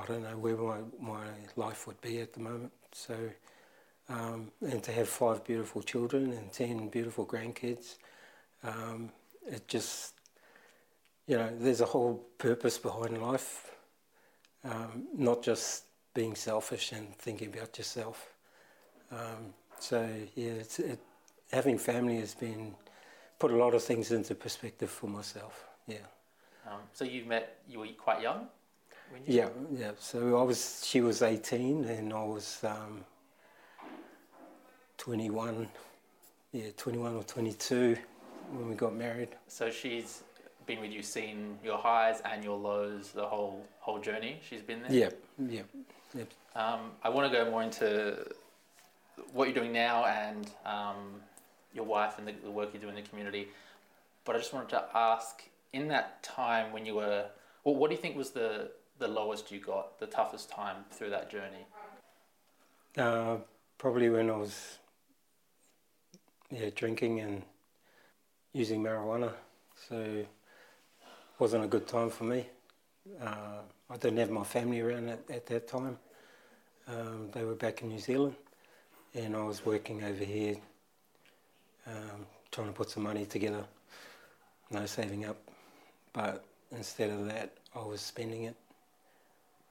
I 0.00 0.06
don't 0.06 0.22
know 0.22 0.36
where 0.38 0.56
my, 0.56 0.78
my 1.00 1.26
life 1.56 1.86
would 1.88 2.00
be 2.00 2.20
at 2.20 2.32
the 2.32 2.40
moment. 2.40 2.72
So, 2.92 3.16
um, 4.08 4.52
and 4.60 4.82
to 4.84 4.92
have 4.92 5.08
five 5.08 5.44
beautiful 5.44 5.82
children 5.82 6.32
and 6.32 6.52
ten 6.52 6.88
beautiful 6.88 7.26
grandkids, 7.26 7.96
um, 8.62 9.10
it 9.46 9.66
just, 9.66 10.14
you 11.28 11.36
know, 11.36 11.50
there's 11.60 11.82
a 11.82 11.86
whole 11.86 12.26
purpose 12.38 12.78
behind 12.78 13.20
life, 13.22 13.70
um, 14.64 15.06
not 15.14 15.42
just 15.42 15.84
being 16.14 16.34
selfish 16.34 16.92
and 16.92 17.14
thinking 17.18 17.54
about 17.54 17.76
yourself. 17.76 18.32
Um, 19.12 19.52
so 19.78 20.08
yeah, 20.34 20.62
it, 20.78 20.98
having 21.52 21.78
family 21.78 22.18
has 22.18 22.34
been 22.34 22.74
put 23.38 23.50
a 23.50 23.56
lot 23.56 23.74
of 23.74 23.82
things 23.82 24.10
into 24.10 24.34
perspective 24.34 24.90
for 24.90 25.06
myself. 25.06 25.66
Yeah. 25.86 25.98
Um, 26.66 26.80
so 26.92 27.04
you 27.04 27.24
met 27.24 27.58
you 27.68 27.80
were 27.80 27.86
quite 27.96 28.22
young. 28.22 28.48
yeah, 29.26 29.48
yeah. 29.70 29.92
So 29.98 30.38
I 30.38 30.42
was. 30.42 30.82
She 30.84 31.00
was 31.00 31.22
eighteen, 31.22 31.84
and 31.84 32.12
I 32.12 32.24
was 32.24 32.58
um, 32.64 33.04
twenty-one. 34.98 35.68
Yeah, 36.52 36.70
twenty-one 36.76 37.14
or 37.14 37.22
twenty-two 37.22 37.96
when 38.52 38.68
we 38.68 38.74
got 38.74 38.94
married. 38.94 39.28
So 39.46 39.70
she's 39.70 40.22
been 40.68 40.80
with 40.80 40.92
you, 40.92 41.02
seen 41.02 41.58
your 41.64 41.78
highs 41.78 42.20
and 42.24 42.44
your 42.44 42.56
lows, 42.56 43.10
the 43.10 43.26
whole 43.26 43.66
whole 43.80 43.98
journey. 43.98 44.38
She's 44.48 44.62
been 44.62 44.82
there. 44.82 44.92
Yeah, 44.92 45.08
yeah, 45.38 45.62
yep. 46.14 46.30
Um, 46.54 46.92
I 47.02 47.08
want 47.08 47.32
to 47.32 47.36
go 47.36 47.50
more 47.50 47.62
into 47.62 48.24
what 49.32 49.48
you're 49.48 49.54
doing 49.54 49.72
now 49.72 50.04
and 50.04 50.48
um, 50.64 51.20
your 51.74 51.84
wife 51.84 52.18
and 52.18 52.28
the, 52.28 52.34
the, 52.44 52.50
work 52.50 52.72
you 52.72 52.78
do 52.78 52.88
in 52.88 52.94
the 52.94 53.02
community. 53.02 53.48
But 54.24 54.36
I 54.36 54.38
just 54.38 54.52
wanted 54.52 54.68
to 54.70 54.84
ask, 54.94 55.42
in 55.72 55.88
that 55.88 56.22
time 56.22 56.72
when 56.72 56.86
you 56.86 56.94
were, 56.94 57.26
well, 57.64 57.74
what 57.74 57.90
do 57.90 57.96
you 57.96 58.00
think 58.00 58.16
was 58.16 58.30
the 58.30 58.70
the 59.00 59.08
lowest 59.08 59.50
you 59.50 59.60
got, 59.60 59.98
the 59.98 60.06
toughest 60.06 60.50
time 60.50 60.76
through 60.90 61.10
that 61.10 61.30
journey? 61.30 61.66
Uh, 62.96 63.36
probably 63.78 64.10
when 64.10 64.28
I 64.28 64.36
was 64.36 64.78
yeah 66.50 66.70
drinking 66.74 67.20
and 67.20 67.42
using 68.52 68.82
marijuana, 68.82 69.32
so 69.88 70.24
wasn't 71.38 71.64
a 71.64 71.68
good 71.68 71.86
time 71.86 72.10
for 72.10 72.24
me. 72.24 72.46
Uh, 73.22 73.60
I 73.90 73.96
didn't 73.96 74.18
have 74.18 74.30
my 74.30 74.44
family 74.44 74.80
around 74.80 75.08
at, 75.08 75.20
at 75.30 75.46
that 75.46 75.68
time. 75.68 75.96
Um, 76.88 77.28
they 77.32 77.44
were 77.44 77.54
back 77.54 77.82
in 77.82 77.88
New 77.88 77.98
Zealand, 77.98 78.34
and 79.14 79.36
I 79.36 79.42
was 79.42 79.64
working 79.64 80.02
over 80.02 80.24
here, 80.24 80.56
um, 81.86 82.26
trying 82.50 82.66
to 82.66 82.72
put 82.72 82.90
some 82.90 83.04
money 83.04 83.24
together, 83.24 83.64
no 84.70 84.84
saving 84.86 85.26
up. 85.26 85.36
But 86.12 86.44
instead 86.72 87.10
of 87.10 87.26
that, 87.26 87.52
I 87.74 87.84
was 87.84 88.00
spending 88.00 88.44
it 88.44 88.56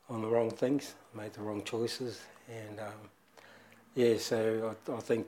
on 0.10 0.22
the 0.22 0.28
wrong 0.28 0.50
things, 0.50 0.96
made 1.14 1.34
the 1.34 1.42
wrong 1.42 1.64
choices, 1.64 2.22
and 2.50 2.80
um, 2.80 3.10
yeah, 3.94 4.18
so 4.18 4.74
I, 4.88 4.92
I 4.94 5.00
think 5.02 5.28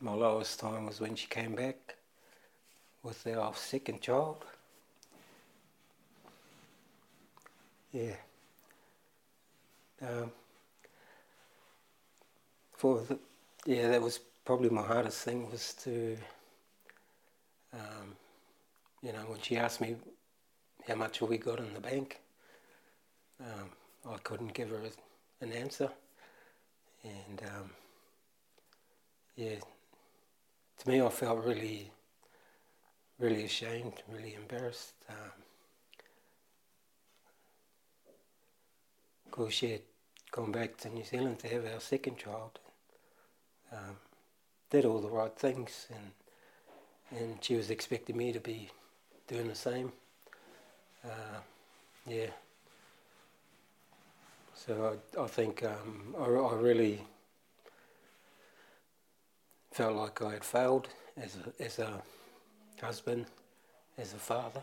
my 0.00 0.12
lowest 0.12 0.58
time 0.58 0.86
was 0.86 1.00
when 1.00 1.14
she 1.14 1.28
came 1.28 1.54
back 1.54 1.94
with 3.04 3.26
our 3.28 3.54
second 3.54 4.00
child. 4.00 4.44
Yeah. 7.92 8.14
Um, 10.00 10.32
for 12.72 13.02
the, 13.02 13.18
yeah, 13.66 13.88
that 13.88 14.02
was 14.02 14.18
probably 14.44 14.70
my 14.70 14.82
hardest 14.82 15.22
thing 15.22 15.50
was 15.50 15.74
to, 15.84 16.16
um, 17.74 18.16
you 19.02 19.12
know, 19.12 19.20
when 19.28 19.40
she 19.40 19.56
asked 19.56 19.80
me 19.80 19.96
how 20.88 20.94
much 20.94 21.20
we 21.20 21.38
got 21.38 21.58
in 21.60 21.72
the 21.74 21.80
bank, 21.80 22.20
um, 23.40 23.70
I 24.10 24.16
couldn't 24.18 24.54
give 24.54 24.70
her 24.70 24.80
an 25.40 25.52
answer, 25.52 25.90
and 27.04 27.42
um, 27.42 27.70
yeah, 29.36 29.56
to 30.78 30.88
me, 30.88 31.00
I 31.00 31.08
felt 31.08 31.44
really 31.44 31.90
really 33.18 33.44
ashamed, 33.44 34.02
really 34.08 34.34
embarrassed. 34.34 34.94
Of 39.32 39.36
course, 39.38 39.54
she 39.54 39.70
had 39.70 39.80
gone 40.30 40.52
back 40.52 40.76
to 40.76 40.90
New 40.90 41.04
Zealand 41.04 41.38
to 41.38 41.48
have 41.48 41.64
our 41.64 41.80
second 41.80 42.18
child. 42.18 42.58
Um, 43.72 43.96
did 44.68 44.84
all 44.84 45.00
the 45.00 45.08
right 45.08 45.34
things, 45.34 45.86
and 45.88 47.18
and 47.18 47.38
she 47.42 47.54
was 47.54 47.70
expecting 47.70 48.18
me 48.18 48.32
to 48.32 48.40
be 48.40 48.68
doing 49.28 49.48
the 49.48 49.54
same. 49.54 49.90
Uh, 51.02 51.40
yeah. 52.06 52.26
So 54.54 54.98
I, 55.16 55.22
I 55.22 55.26
think 55.28 55.64
um, 55.64 56.14
I, 56.20 56.24
I 56.24 56.54
really 56.56 57.00
felt 59.70 59.96
like 59.96 60.20
I 60.20 60.32
had 60.32 60.44
failed 60.44 60.88
as 61.16 61.38
a, 61.38 61.64
as 61.64 61.78
a 61.78 62.02
husband, 62.82 63.24
as 63.96 64.12
a 64.12 64.18
father. 64.18 64.60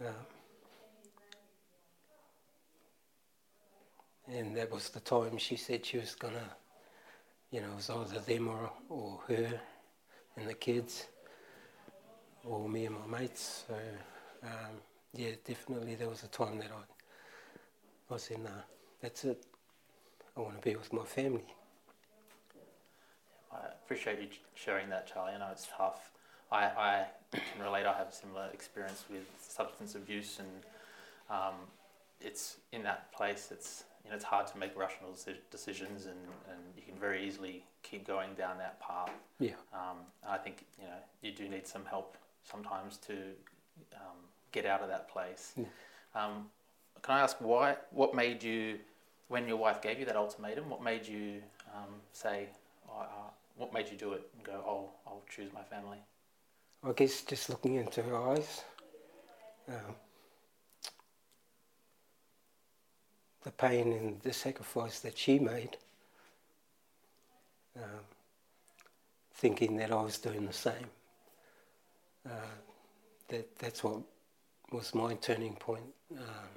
Uh, 0.00 0.12
and 4.32 4.56
that 4.56 4.70
was 4.70 4.90
the 4.90 5.00
time 5.00 5.38
she 5.38 5.56
said 5.56 5.84
she 5.84 5.98
was 5.98 6.14
gonna, 6.14 6.50
you 7.50 7.60
know, 7.60 7.72
it 7.72 7.76
was 7.76 7.90
either 7.90 8.20
them 8.20 8.48
or, 8.48 8.70
or 8.88 9.20
her 9.28 9.60
and 10.36 10.48
the 10.48 10.54
kids, 10.54 11.06
or 12.44 12.68
me 12.68 12.86
and 12.86 12.96
my 12.96 13.18
mates. 13.18 13.64
So 13.66 13.74
um, 14.44 14.76
yeah, 15.14 15.30
definitely 15.46 15.96
there 15.96 16.08
was 16.08 16.22
a 16.22 16.28
time 16.28 16.58
that 16.58 16.70
I, 16.70 18.14
I 18.14 18.16
said, 18.16 18.42
nah, 18.42 18.50
that's 19.00 19.24
it. 19.24 19.44
I 20.36 20.40
want 20.40 20.60
to 20.60 20.68
be 20.68 20.76
with 20.76 20.92
my 20.92 21.04
family. 21.04 21.44
I 23.52 23.66
appreciate 23.84 24.20
you 24.20 24.28
sharing 24.54 24.88
that, 24.90 25.12
Charlie. 25.12 25.32
I 25.32 25.38
know 25.38 25.48
it's 25.50 25.68
tough. 25.76 26.12
I, 26.52 26.64
I 26.64 27.06
can 27.32 27.62
relate. 27.62 27.84
I 27.84 27.92
have 27.94 28.08
a 28.08 28.12
similar 28.12 28.48
experience 28.52 29.04
with 29.10 29.24
substance 29.40 29.96
abuse, 29.96 30.38
and 30.38 30.48
um, 31.28 31.54
it's 32.20 32.58
in 32.72 32.84
that 32.84 33.12
place. 33.12 33.48
It's 33.50 33.84
you 34.04 34.10
know, 34.10 34.16
it's 34.16 34.24
hard 34.24 34.46
to 34.48 34.58
make 34.58 34.76
rational 34.76 35.16
decisions, 35.50 36.06
and, 36.06 36.18
and 36.50 36.60
you 36.76 36.82
can 36.82 36.94
very 36.98 37.26
easily 37.26 37.64
keep 37.82 38.06
going 38.06 38.34
down 38.34 38.58
that 38.58 38.80
path. 38.80 39.10
Yeah. 39.38 39.54
Um, 39.72 39.98
I 40.28 40.38
think 40.38 40.64
you 40.78 40.86
know 40.86 41.00
you 41.22 41.32
do 41.32 41.48
need 41.48 41.66
some 41.66 41.84
help 41.84 42.16
sometimes 42.44 42.96
to 42.98 43.12
um, 43.94 44.16
get 44.52 44.66
out 44.66 44.80
of 44.80 44.88
that 44.88 45.08
place. 45.08 45.52
Yeah. 45.56 45.64
Um, 46.14 46.46
can 47.02 47.14
I 47.16 47.20
ask 47.20 47.36
why? 47.40 47.76
What 47.90 48.14
made 48.14 48.42
you, 48.42 48.78
when 49.28 49.48
your 49.48 49.56
wife 49.56 49.80
gave 49.80 49.98
you 49.98 50.04
that 50.06 50.16
ultimatum, 50.16 50.68
what 50.68 50.82
made 50.82 51.06
you 51.06 51.42
um, 51.74 51.94
say, 52.12 52.48
oh, 52.88 53.00
uh, 53.00 53.04
what 53.56 53.72
made 53.72 53.90
you 53.90 53.96
do 53.96 54.12
it 54.12 54.28
and 54.36 54.44
go, 54.44 54.62
oh, 54.66 54.90
I'll 55.06 55.22
choose 55.28 55.50
my 55.52 55.62
family? 55.62 55.98
I 56.82 56.92
guess 56.92 57.22
just 57.22 57.48
looking 57.48 57.76
into 57.76 58.02
her 58.02 58.16
eyes. 58.16 58.64
Um, 59.68 59.94
the 63.42 63.50
pain 63.50 63.92
and 63.92 64.20
the 64.20 64.32
sacrifice 64.32 65.00
that 65.00 65.16
she 65.16 65.38
made, 65.38 65.76
um, 67.76 68.04
thinking 69.34 69.76
that 69.76 69.90
I 69.90 70.02
was 70.02 70.18
doing 70.18 70.46
the 70.46 70.52
same. 70.52 70.90
Uh, 72.26 72.54
that 73.28 73.58
that's 73.58 73.82
what 73.82 74.00
was 74.72 74.94
my 74.94 75.14
turning 75.14 75.54
point. 75.54 75.84
Um, 76.12 76.48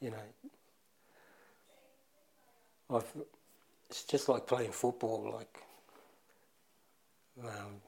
you 0.00 0.10
know, 0.10 0.16
I've, 2.90 3.10
it's 3.88 4.04
just 4.04 4.28
like 4.28 4.46
playing 4.46 4.72
football. 4.72 5.32
Like, 5.34 5.62
um, 7.42 7.80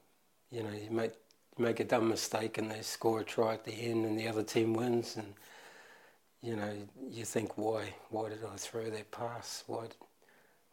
you 0.51 0.63
know, 0.63 0.71
you 0.71 0.91
make 0.91 1.13
you 1.59 1.65
make 1.65 1.81
a 1.81 1.85
dumb 1.85 2.09
mistake 2.09 2.57
and 2.57 2.71
they 2.71 2.81
score 2.81 3.21
a 3.21 3.25
try 3.25 3.55
at 3.55 3.65
the 3.65 3.73
end, 3.73 4.07
and 4.07 4.19
the 4.19 4.29
other 4.29 4.43
team 4.43 4.73
wins, 4.73 5.17
and 5.17 5.35
you 6.43 6.57
know, 6.57 6.73
you 7.11 7.25
think, 7.25 7.59
why? 7.59 7.95
Why 8.11 8.29
did 8.29 8.45
I 8.45 8.57
throw 8.57 8.89
that 8.91 9.11
pass? 9.11 9.65
Why, 9.67 9.87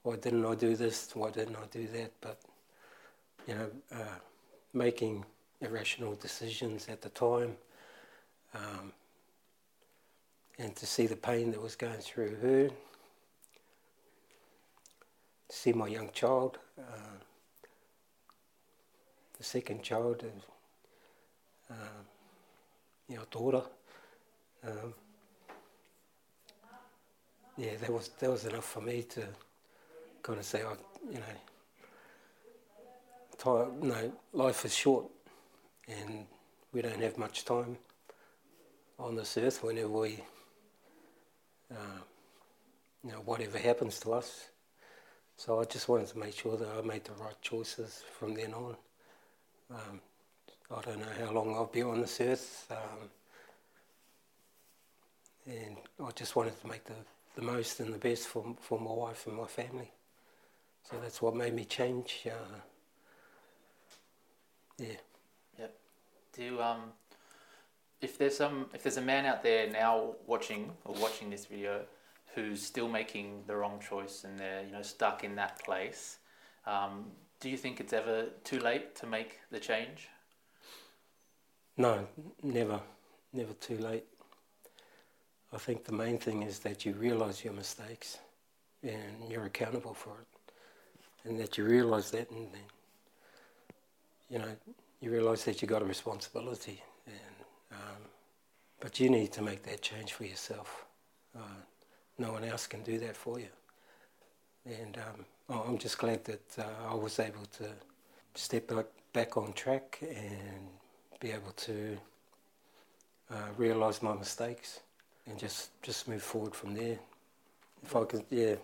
why 0.03 0.15
didn't 0.17 0.45
I 0.45 0.55
do 0.55 0.75
this? 0.75 1.09
Why 1.13 1.31
didn't 1.31 1.55
I 1.55 1.65
do 1.71 1.87
that? 1.87 2.11
But, 2.21 2.39
you 3.47 3.55
know, 3.55 3.69
uh, 3.91 4.19
making 4.73 5.25
irrational 5.61 6.15
decisions 6.15 6.87
at 6.87 7.01
the 7.01 7.09
time, 7.09 7.55
um, 8.53 8.93
and 10.59 10.75
to 10.75 10.85
see 10.85 11.07
the 11.07 11.15
pain 11.15 11.51
that 11.51 11.61
was 11.61 11.75
going 11.75 11.99
through 11.99 12.35
her, 12.35 12.67
to 15.49 15.55
see 15.55 15.73
my 15.73 15.87
young 15.87 16.09
child, 16.11 16.59
uh, 16.79 17.17
the 19.37 19.43
second 19.43 19.83
child, 19.83 20.23
uh, 21.69 21.73
know, 23.15 23.23
daughter. 23.31 23.63
Um, 24.65 24.93
yeah, 27.57 27.75
that 27.79 27.91
was 27.91 28.09
that 28.19 28.29
was 28.29 28.45
enough 28.45 28.65
for 28.65 28.81
me 28.81 29.03
to 29.03 29.21
kind 30.21 30.39
of 30.39 30.45
say, 30.45 30.61
oh, 30.65 30.77
you 31.09 31.17
know, 31.17 31.23
time, 33.37 33.79
no, 33.81 34.11
life 34.33 34.65
is 34.65 34.75
short, 34.75 35.05
and 35.87 36.25
we 36.73 36.81
don't 36.81 37.01
have 37.01 37.17
much 37.17 37.45
time 37.45 37.77
on 38.99 39.15
this 39.15 39.37
earth. 39.37 39.63
Whenever 39.63 39.87
we, 39.87 40.19
uh, 41.71 42.01
you 43.03 43.11
know, 43.11 43.21
whatever 43.25 43.57
happens 43.57 43.99
to 44.01 44.11
us, 44.13 44.49
so 45.37 45.61
I 45.61 45.63
just 45.65 45.87
wanted 45.87 46.07
to 46.07 46.17
make 46.17 46.35
sure 46.35 46.57
that 46.57 46.67
I 46.67 46.81
made 46.81 47.05
the 47.05 47.13
right 47.13 47.39
choices 47.41 48.03
from 48.17 48.33
then 48.33 48.53
on. 48.53 48.75
Um, 49.71 50.01
I 50.75 50.81
don't 50.81 50.99
know 50.99 51.25
how 51.25 51.31
long 51.31 51.53
I'll 51.53 51.67
be 51.67 51.83
on 51.83 52.01
this 52.01 52.19
earth, 52.19 52.65
um, 52.71 53.09
and 55.47 55.77
I 56.03 56.11
just 56.11 56.35
wanted 56.35 56.59
to 56.59 56.67
make 56.67 56.83
the 56.83 56.95
the 57.35 57.41
most 57.41 57.79
and 57.79 57.93
the 57.93 57.97
best 57.97 58.27
for, 58.27 58.55
for 58.61 58.79
my 58.79 58.91
wife 58.91 59.27
and 59.27 59.35
my 59.35 59.45
family. 59.45 59.91
So 60.83 60.97
that's 61.01 61.21
what 61.21 61.35
made 61.35 61.53
me 61.53 61.65
change. 61.65 62.27
Uh, 62.27 62.59
yeah. 64.77 64.97
Yep. 65.59 65.75
Do 66.33 66.61
um, 66.61 66.79
if 68.01 68.17
there's 68.17 68.37
some 68.37 68.67
if 68.73 68.83
there's 68.83 68.97
a 68.97 69.01
man 69.01 69.25
out 69.25 69.43
there 69.43 69.69
now 69.69 70.13
watching 70.27 70.71
or 70.83 70.95
watching 70.95 71.29
this 71.29 71.45
video 71.45 71.81
who's 72.35 72.61
still 72.61 72.89
making 72.89 73.43
the 73.47 73.55
wrong 73.55 73.79
choice 73.79 74.25
and 74.25 74.39
they're 74.39 74.63
you 74.63 74.71
know 74.71 74.81
stuck 74.81 75.23
in 75.23 75.35
that 75.35 75.63
place, 75.63 76.17
um, 76.65 77.05
do 77.39 77.49
you 77.49 77.57
think 77.57 77.79
it's 77.79 77.93
ever 77.93 78.27
too 78.43 78.59
late 78.59 78.95
to 78.97 79.07
make 79.07 79.39
the 79.51 79.59
change? 79.59 80.09
No, 81.77 82.07
never, 82.41 82.79
never 83.33 83.53
too 83.53 83.77
late. 83.77 84.05
I 85.55 85.57
think 85.57 85.85
the 85.85 85.93
main 85.93 86.17
thing 86.17 86.43
is 86.43 86.59
that 86.59 86.85
you 86.85 86.91
realize 86.93 87.45
your 87.45 87.53
mistakes 87.53 88.17
and 88.83 89.29
you're 89.29 89.45
accountable 89.45 89.93
for 89.93 90.11
it. 90.19 90.27
And 91.23 91.39
that 91.39 91.57
you 91.57 91.63
realize 91.63 92.11
that 92.11 92.29
and 92.29 92.51
then, 92.51 92.61
you 94.29 94.39
know, 94.39 94.49
you 94.99 95.09
realize 95.11 95.45
that 95.45 95.61
you 95.61 95.67
got 95.67 95.81
a 95.81 95.85
responsibility. 95.85 96.83
And, 97.07 97.45
um, 97.71 98.01
but 98.81 98.99
you 98.99 99.09
need 99.09 99.31
to 99.31 99.41
make 99.41 99.63
that 99.63 99.81
change 99.81 100.11
for 100.11 100.25
yourself. 100.25 100.85
Uh, 101.33 101.61
no 102.17 102.33
one 102.33 102.43
else 102.43 102.67
can 102.67 102.83
do 102.83 102.99
that 102.99 103.15
for 103.15 103.39
you. 103.39 103.47
And 104.65 104.97
um, 104.97 105.25
I'm 105.67 105.77
just 105.77 105.97
glad 105.97 106.25
that 106.25 106.59
uh, 106.59 106.91
I 106.91 106.95
was 106.95 107.17
able 107.17 107.45
to 107.59 107.69
step 108.33 108.67
back, 108.67 108.87
back 109.13 109.37
on 109.37 109.53
track 109.53 109.99
and 110.01 110.67
be 111.21 111.31
able 111.31 111.51
to 111.51 111.97
uh, 113.31 113.47
realize 113.57 114.03
my 114.03 114.13
mistakes 114.13 114.81
and 115.27 115.37
just 115.37 115.69
just 115.81 116.07
move 116.07 116.21
forward 116.21 116.55
from 116.55 116.73
there. 116.73 116.99
If 117.83 117.95
I 117.95 118.03
could, 118.05 118.25
yeah. 118.29 118.55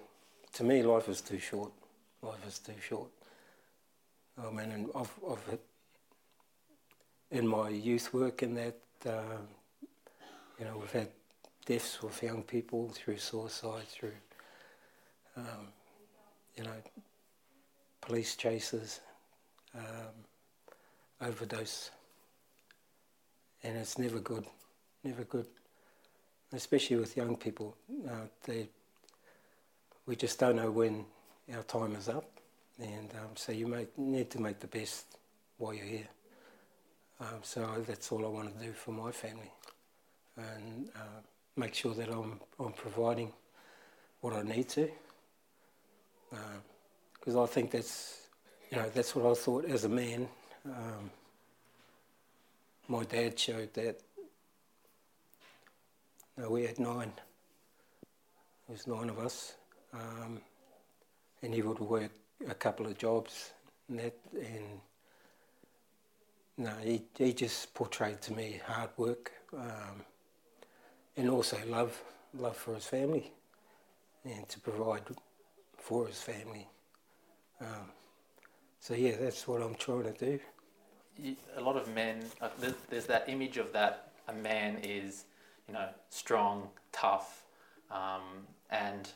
To 0.53 0.63
me, 0.63 0.83
life 0.83 1.07
is 1.07 1.21
too 1.21 1.39
short. 1.39 1.71
Life 2.21 2.45
is 2.47 2.59
too 2.59 2.73
short. 2.81 3.09
I 4.37 4.49
mean, 4.49 4.71
and 4.71 4.89
I've, 4.95 5.11
I've 5.29 5.59
in 7.31 7.47
my 7.47 7.69
youth 7.69 8.13
work 8.13 8.43
in 8.43 8.55
that, 8.55 8.77
uh, 9.05 9.37
you 10.59 10.65
know, 10.65 10.77
we've 10.77 10.91
had 10.91 11.07
deaths 11.65 12.01
with 12.01 12.21
young 12.21 12.43
people 12.43 12.89
through 12.89 13.17
suicide, 13.17 13.87
through, 13.87 14.13
um, 15.37 15.67
you 16.55 16.63
know, 16.63 16.75
police 18.01 18.35
chases, 18.35 18.99
um, 19.75 20.25
overdose, 21.21 21.91
and 23.63 23.77
it's 23.77 23.97
never 23.97 24.19
good, 24.19 24.45
never 25.03 25.23
good 25.23 25.45
especially 26.53 26.97
with 26.97 27.15
young 27.15 27.35
people. 27.35 27.75
Uh, 28.07 28.27
they, 28.45 28.67
we 30.05 30.15
just 30.15 30.39
don't 30.39 30.57
know 30.57 30.71
when 30.71 31.05
our 31.55 31.63
time 31.63 31.95
is 31.95 32.09
up, 32.09 32.29
and 32.79 33.09
um, 33.19 33.29
so 33.35 33.51
you 33.51 33.67
may, 33.67 33.87
need 33.97 34.29
to 34.31 34.41
make 34.41 34.59
the 34.59 34.67
best 34.67 35.05
while 35.57 35.73
you're 35.73 35.85
here. 35.85 36.07
Um, 37.19 37.39
so 37.43 37.83
that's 37.87 38.11
all 38.11 38.25
I 38.25 38.29
want 38.29 38.57
to 38.57 38.65
do 38.65 38.71
for 38.73 38.91
my 38.91 39.11
family, 39.11 39.51
and 40.37 40.89
uh, 40.95 41.21
make 41.55 41.75
sure 41.75 41.93
that 41.93 42.09
I'm 42.09 42.39
I'm 42.59 42.73
providing 42.73 43.31
what 44.21 44.33
I 44.33 44.41
need 44.41 44.69
to, 44.69 44.89
because 47.19 47.35
uh, 47.35 47.43
I 47.43 47.45
think 47.45 47.71
that's 47.71 48.27
you 48.71 48.77
know 48.77 48.89
that's 48.89 49.15
what 49.15 49.29
I 49.29 49.35
thought 49.35 49.65
as 49.65 49.83
a 49.83 49.89
man. 49.89 50.27
Um, 50.65 51.11
my 52.87 53.03
dad 53.03 53.37
showed 53.39 53.73
that 53.75 54.01
we 56.37 56.63
had 56.63 56.79
nine. 56.79 57.11
There 58.67 58.75
was 58.75 58.87
nine 58.87 59.09
of 59.09 59.19
us, 59.19 59.55
um, 59.93 60.39
and 61.41 61.53
he 61.53 61.61
would 61.61 61.79
work 61.79 62.11
a 62.47 62.53
couple 62.55 62.85
of 62.85 62.97
jobs 62.97 63.51
and 63.89 63.99
that, 63.99 64.17
and 64.33 64.79
no, 66.57 66.71
he, 66.83 67.03
he 67.17 67.33
just 67.33 67.73
portrayed 67.73 68.21
to 68.21 68.33
me 68.33 68.61
hard 68.65 68.89
work 68.97 69.31
um, 69.57 70.03
and 71.17 71.29
also 71.29 71.57
love, 71.67 72.01
love 72.33 72.55
for 72.55 72.75
his 72.75 72.85
family 72.85 73.31
and 74.23 74.47
to 74.47 74.59
provide 74.59 75.01
for 75.77 76.07
his 76.07 76.21
family. 76.21 76.67
Um, 77.59 77.91
so 78.79 78.93
yeah, 78.93 79.15
that's 79.19 79.47
what 79.47 79.61
I'm 79.61 79.75
trying 79.75 80.03
to 80.03 80.13
do. 80.13 80.39
A 81.57 81.61
lot 81.61 81.75
of 81.75 81.93
men, 81.93 82.23
uh, 82.41 82.49
there's 82.89 83.05
that 83.05 83.27
image 83.27 83.57
of 83.57 83.73
that 83.73 84.11
a 84.27 84.33
man 84.33 84.77
is, 84.83 85.25
you 85.67 85.73
know, 85.73 85.87
strong, 86.09 86.69
tough, 86.91 87.45
um, 87.89 88.45
and 88.69 89.09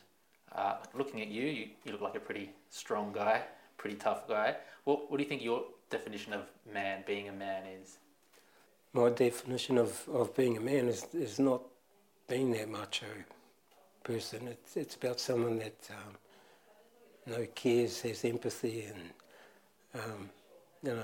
uh, 0.54 0.76
looking 0.94 1.20
at 1.20 1.28
you, 1.28 1.42
you, 1.44 1.68
you 1.84 1.92
look 1.92 2.00
like 2.00 2.14
a 2.14 2.20
pretty 2.20 2.50
strong 2.70 3.12
guy, 3.12 3.42
pretty 3.76 3.96
tough 3.96 4.26
guy. 4.28 4.56
What, 4.84 5.10
what 5.10 5.16
do 5.18 5.22
you 5.22 5.28
think 5.28 5.42
your 5.42 5.64
definition 5.90 6.32
of 6.32 6.42
man, 6.72 7.04
being 7.06 7.28
a 7.28 7.32
man, 7.32 7.64
is? 7.66 7.98
My 8.92 9.10
definition 9.10 9.78
of, 9.78 10.08
of 10.12 10.34
being 10.34 10.56
a 10.56 10.60
man 10.60 10.88
is, 10.88 11.06
is 11.12 11.38
not 11.38 11.62
being 12.28 12.52
that 12.52 12.68
macho 12.68 13.06
person. 14.04 14.48
It's, 14.48 14.76
it's 14.76 14.94
about 14.94 15.20
someone 15.20 15.58
that 15.58 15.90
um, 15.90 16.14
you 17.26 17.32
know, 17.32 17.46
cares, 17.54 18.00
has 18.02 18.24
empathy, 18.24 18.86
and 18.86 20.02
um, 20.02 20.30
you 20.82 20.94
know, 20.94 21.02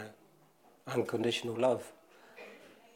unconditional 0.86 1.56
love. 1.56 1.92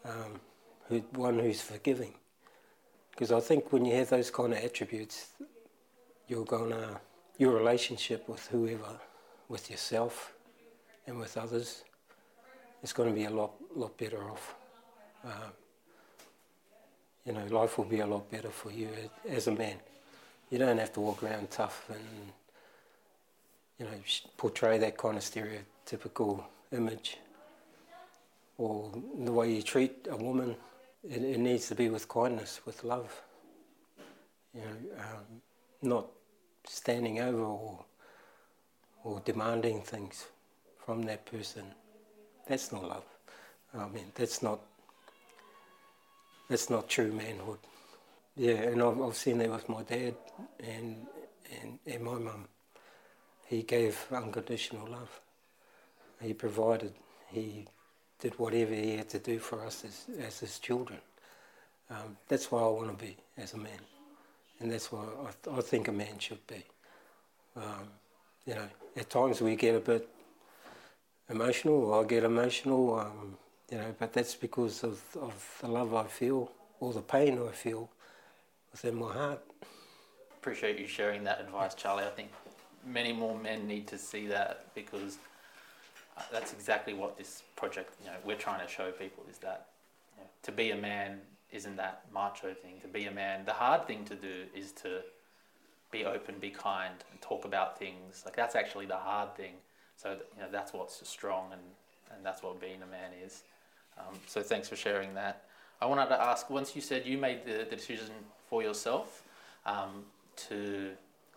Um, 0.04 0.40
who, 0.88 0.98
one 1.14 1.38
who's 1.38 1.60
forgiving. 1.60 2.14
Because 3.16 3.32
I 3.32 3.40
think 3.40 3.72
when 3.72 3.86
you 3.86 3.96
have 3.96 4.10
those 4.10 4.30
kind 4.30 4.52
of 4.52 4.58
attributes, 4.62 5.28
you're 6.28 6.44
gonna 6.44 7.00
your 7.38 7.56
relationship 7.56 8.28
with 8.28 8.46
whoever, 8.48 9.00
with 9.48 9.70
yourself, 9.70 10.34
and 11.06 11.18
with 11.18 11.38
others, 11.38 11.82
is 12.82 12.92
going 12.92 13.08
to 13.08 13.14
be 13.14 13.24
a 13.24 13.30
lot 13.30 13.52
lot 13.74 13.96
better 13.96 14.22
off. 14.30 14.54
Um, 15.24 15.52
you 17.24 17.32
know, 17.32 17.44
life 17.46 17.78
will 17.78 17.86
be 17.86 18.00
a 18.00 18.06
lot 18.06 18.30
better 18.30 18.50
for 18.50 18.70
you 18.70 18.88
as 19.28 19.46
a 19.46 19.52
man. 19.52 19.76
You 20.50 20.58
don't 20.58 20.78
have 20.78 20.92
to 20.92 21.00
walk 21.00 21.22
around 21.22 21.50
tough 21.50 21.88
and 21.88 22.32
you 23.78 23.86
know 23.86 23.98
portray 24.36 24.76
that 24.78 24.98
kind 24.98 25.16
of 25.16 25.22
stereotypical 25.22 26.44
image 26.70 27.16
or 28.58 28.90
the 29.24 29.32
way 29.32 29.54
you 29.54 29.62
treat 29.62 30.06
a 30.10 30.16
woman. 30.16 30.54
It, 31.04 31.22
it 31.22 31.38
needs 31.38 31.68
to 31.68 31.74
be 31.74 31.88
with 31.88 32.08
kindness, 32.08 32.60
with 32.64 32.84
love. 32.84 33.22
You 34.54 34.60
know, 34.60 34.98
um, 34.98 35.42
not 35.82 36.06
standing 36.66 37.20
over 37.20 37.42
or, 37.42 37.84
or 39.04 39.20
demanding 39.24 39.82
things 39.82 40.26
from 40.84 41.02
that 41.02 41.26
person. 41.26 41.64
That's 42.46 42.72
not 42.72 42.84
love. 42.84 43.04
I 43.74 43.88
mean, 43.88 44.12
that's 44.14 44.42
not 44.42 44.60
that's 46.48 46.70
not 46.70 46.88
true 46.88 47.12
manhood. 47.12 47.58
Yeah, 48.36 48.52
and 48.52 48.82
I've, 48.82 49.00
I've 49.00 49.16
seen 49.16 49.38
that 49.38 49.50
with 49.50 49.68
my 49.68 49.82
dad 49.82 50.14
and 50.60 51.06
and, 51.60 51.78
and 51.86 52.04
my 52.04 52.14
mum. 52.14 52.46
He 53.46 53.62
gave 53.62 54.06
unconditional 54.10 54.88
love. 54.88 55.20
He 56.20 56.32
provided. 56.32 56.94
He 57.28 57.66
did 58.20 58.38
whatever 58.38 58.74
he 58.74 58.96
had 58.96 59.08
to 59.10 59.18
do 59.18 59.38
for 59.38 59.64
us 59.64 59.84
as, 59.84 60.04
as 60.24 60.40
his 60.40 60.58
children. 60.58 60.98
Um, 61.90 62.16
that's 62.28 62.50
why 62.50 62.60
I 62.60 62.68
want 62.68 62.98
to 62.98 63.04
be 63.04 63.16
as 63.36 63.54
a 63.54 63.58
man, 63.58 63.78
and 64.60 64.70
that's 64.70 64.90
why 64.90 65.00
I, 65.00 65.30
th- 65.44 65.56
I 65.56 65.60
think 65.60 65.88
a 65.88 65.92
man 65.92 66.18
should 66.18 66.44
be. 66.46 66.64
Um, 67.56 67.88
you 68.46 68.54
know, 68.54 68.68
at 68.96 69.08
times 69.08 69.40
we 69.40 69.54
get 69.56 69.74
a 69.74 69.80
bit 69.80 70.08
emotional, 71.30 71.94
I 71.94 72.04
get 72.04 72.24
emotional, 72.24 72.98
um, 72.98 73.36
you 73.70 73.78
know, 73.78 73.94
but 73.98 74.12
that's 74.12 74.34
because 74.34 74.82
of, 74.82 75.00
of 75.20 75.58
the 75.60 75.68
love 75.68 75.94
I 75.94 76.04
feel 76.04 76.50
or 76.80 76.92
the 76.92 77.00
pain 77.00 77.38
I 77.38 77.52
feel 77.52 77.88
within 78.72 78.96
my 78.96 79.12
heart. 79.12 79.40
Appreciate 80.38 80.78
you 80.78 80.86
sharing 80.86 81.24
that 81.24 81.40
advice, 81.40 81.74
Charlie. 81.74 82.04
I 82.04 82.10
think 82.10 82.30
many 82.84 83.12
more 83.12 83.36
men 83.36 83.66
need 83.66 83.86
to 83.88 83.98
see 83.98 84.26
that 84.28 84.72
because 84.74 85.18
that's 86.32 86.52
exactly 86.52 86.94
what 86.94 87.16
this 87.16 87.42
project, 87.56 87.94
you 88.02 88.06
know, 88.06 88.16
we're 88.24 88.36
trying 88.36 88.64
to 88.66 88.72
show 88.72 88.90
people 88.90 89.24
is 89.30 89.38
that 89.38 89.66
you 90.16 90.22
know, 90.22 90.28
to 90.42 90.52
be 90.52 90.70
a 90.70 90.76
man 90.76 91.20
isn't 91.52 91.76
that 91.76 92.04
macho 92.12 92.54
thing. 92.54 92.80
To 92.82 92.88
be 92.88 93.06
a 93.06 93.10
man, 93.10 93.44
the 93.44 93.52
hard 93.52 93.86
thing 93.86 94.04
to 94.06 94.14
do 94.14 94.44
is 94.54 94.72
to 94.72 95.00
be 95.90 96.04
open, 96.04 96.36
be 96.38 96.50
kind, 96.50 96.94
and 97.10 97.20
talk 97.20 97.44
about 97.44 97.78
things. 97.78 98.22
Like 98.24 98.36
that's 98.36 98.56
actually 98.56 98.86
the 98.86 98.96
hard 98.96 99.36
thing. 99.36 99.54
So 99.96 100.12
you 100.36 100.42
know 100.42 100.48
that's 100.50 100.72
what's 100.72 101.06
strong, 101.08 101.52
and 101.52 101.60
and 102.14 102.24
that's 102.24 102.42
what 102.42 102.60
being 102.60 102.82
a 102.82 102.86
man 102.86 103.10
is. 103.24 103.42
Um, 103.98 104.18
so 104.26 104.42
thanks 104.42 104.68
for 104.68 104.76
sharing 104.76 105.14
that. 105.14 105.44
I 105.80 105.86
wanted 105.86 106.08
to 106.08 106.20
ask. 106.20 106.50
Once 106.50 106.74
you 106.74 106.82
said 106.82 107.06
you 107.06 107.18
made 107.18 107.44
the, 107.44 107.66
the 107.68 107.76
decision 107.76 108.14
for 108.48 108.62
yourself 108.62 109.22
um, 109.64 110.04
to 110.48 110.90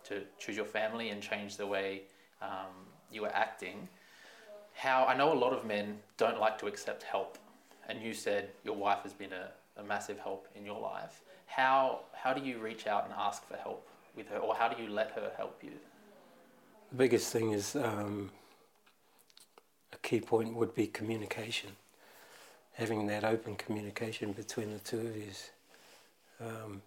to 0.04 0.22
choose 0.38 0.56
your 0.56 0.64
family 0.64 1.10
and 1.10 1.22
change 1.22 1.56
the 1.56 1.66
way 1.66 2.02
um, 2.42 2.72
you 3.12 3.22
were 3.22 3.34
acting, 3.34 3.88
how 4.80 5.04
I 5.04 5.14
know 5.16 5.32
a 5.32 5.40
lot 5.44 5.52
of 5.52 5.64
men 5.64 5.86
don't 6.16 6.40
like 6.40 6.56
to 6.60 6.66
accept 6.66 7.02
help, 7.02 7.38
and 7.88 8.02
you 8.02 8.12
said 8.14 8.50
your 8.64 8.76
wife 8.76 9.02
has 9.02 9.12
been 9.12 9.32
a 9.32 9.46
a 9.80 9.84
massive 9.84 10.18
help 10.18 10.46
in 10.54 10.64
your 10.64 10.80
life. 10.80 11.22
How, 11.46 12.00
how 12.12 12.32
do 12.32 12.44
you 12.44 12.58
reach 12.58 12.86
out 12.86 13.04
and 13.04 13.14
ask 13.16 13.46
for 13.46 13.56
help 13.56 13.88
with 14.16 14.28
her, 14.28 14.38
or 14.38 14.54
how 14.54 14.68
do 14.68 14.82
you 14.82 14.88
let 14.88 15.10
her 15.12 15.32
help 15.36 15.60
you? 15.62 15.72
The 16.90 16.96
biggest 16.96 17.32
thing 17.32 17.52
is 17.52 17.76
um, 17.76 18.30
a 19.92 19.96
key 19.98 20.20
point 20.20 20.54
would 20.54 20.74
be 20.74 20.86
communication. 20.86 21.70
Having 22.74 23.06
that 23.08 23.24
open 23.24 23.56
communication 23.56 24.32
between 24.32 24.72
the 24.72 24.78
two 24.78 25.00
of 25.00 25.16
you. 25.16 25.32
Um, 26.40 26.82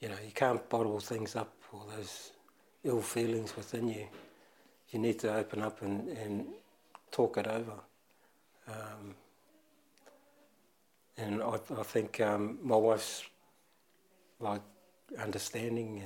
you 0.00 0.08
know, 0.08 0.16
you 0.24 0.32
can't 0.32 0.66
bottle 0.68 1.00
things 1.00 1.36
up 1.36 1.52
or 1.72 1.82
those 1.96 2.32
ill 2.84 3.00
feelings 3.00 3.56
within 3.56 3.88
you. 3.88 4.06
You 4.90 4.98
need 4.98 5.18
to 5.20 5.34
open 5.34 5.62
up 5.62 5.82
and, 5.82 6.08
and 6.08 6.46
talk 7.10 7.36
it 7.36 7.46
over. 7.46 7.72
Um, 8.68 9.14
and 11.16 11.42
I, 11.42 11.58
I 11.78 11.82
think 11.82 12.20
um, 12.20 12.58
my 12.62 12.76
wife's 12.76 13.24
like 14.40 14.62
understanding 15.18 16.02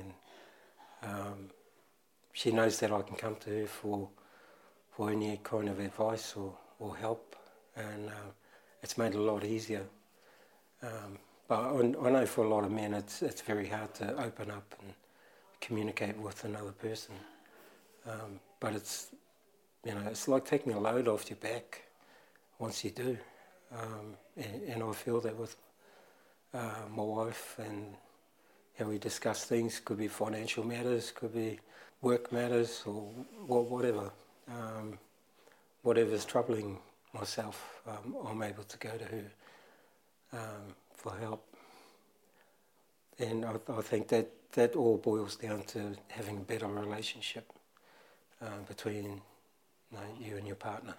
and 1.01 1.11
um, 1.11 1.49
she 2.33 2.51
knows 2.51 2.79
that 2.79 2.91
I 2.91 3.01
can 3.01 3.15
come 3.15 3.35
to 3.37 3.61
her 3.61 3.67
for 3.67 4.09
for 4.91 5.11
any 5.11 5.39
kind 5.43 5.67
of 5.67 5.79
advice 5.79 6.35
or, 6.37 6.53
or 6.79 6.95
help 6.95 7.35
and 7.75 8.09
uh, 8.09 8.31
it's 8.81 8.97
made 8.97 9.13
it 9.13 9.17
a 9.17 9.21
lot 9.21 9.43
easier. 9.43 9.83
Um, 10.81 11.17
but 11.47 11.59
I, 11.59 12.07
I, 12.07 12.11
know 12.11 12.25
for 12.25 12.45
a 12.45 12.47
lot 12.47 12.63
of 12.63 12.71
men 12.71 12.93
it's 12.93 13.21
it's 13.21 13.41
very 13.41 13.67
hard 13.67 13.93
to 13.95 14.15
open 14.23 14.51
up 14.51 14.75
and 14.81 14.93
communicate 15.61 16.17
with 16.17 16.43
another 16.45 16.71
person. 16.71 17.15
Um, 18.07 18.39
but 18.59 18.73
it's 18.73 19.09
you 19.85 19.93
know 19.93 20.01
it's 20.07 20.27
like 20.27 20.45
taking 20.45 20.73
a 20.73 20.79
load 20.79 21.07
off 21.07 21.29
your 21.29 21.37
back 21.37 21.83
once 22.59 22.83
you 22.83 22.91
do. 22.91 23.17
Um, 23.71 24.15
and, 24.37 24.61
and, 24.69 24.83
I 24.83 24.91
feel 24.93 25.19
that 25.21 25.35
with 25.35 25.55
uh, 26.53 26.85
my 26.95 27.03
wife 27.03 27.59
and 27.59 27.95
how 28.77 28.85
we 28.85 28.97
discuss 28.97 29.43
things, 29.43 29.81
could 29.83 29.97
be 29.97 30.07
financial 30.07 30.63
matters, 30.63 31.11
could 31.11 31.33
be 31.33 31.59
work 32.01 32.31
matters, 32.31 32.83
or 32.85 33.01
whatever. 33.47 34.11
Um, 34.47 34.99
whatever's 35.81 36.25
troubling 36.25 36.77
myself, 37.13 37.81
um, 37.87 38.15
I'm 38.27 38.43
able 38.43 38.63
to 38.63 38.77
go 38.77 38.91
to 38.97 39.05
her 39.05 39.31
um, 40.33 40.75
for 40.93 41.15
help. 41.17 41.45
And 43.17 43.45
I, 43.45 43.53
I, 43.69 43.81
think 43.81 44.09
that 44.09 44.29
that 44.53 44.75
all 44.75 44.97
boils 44.97 45.37
down 45.37 45.63
to 45.63 45.95
having 46.09 46.37
a 46.37 46.41
better 46.41 46.67
relationship 46.67 47.51
uh, 48.41 48.59
between 48.67 49.21
you, 49.91 49.99
you 50.19 50.37
and 50.37 50.47
your 50.47 50.55
partner. 50.55 50.93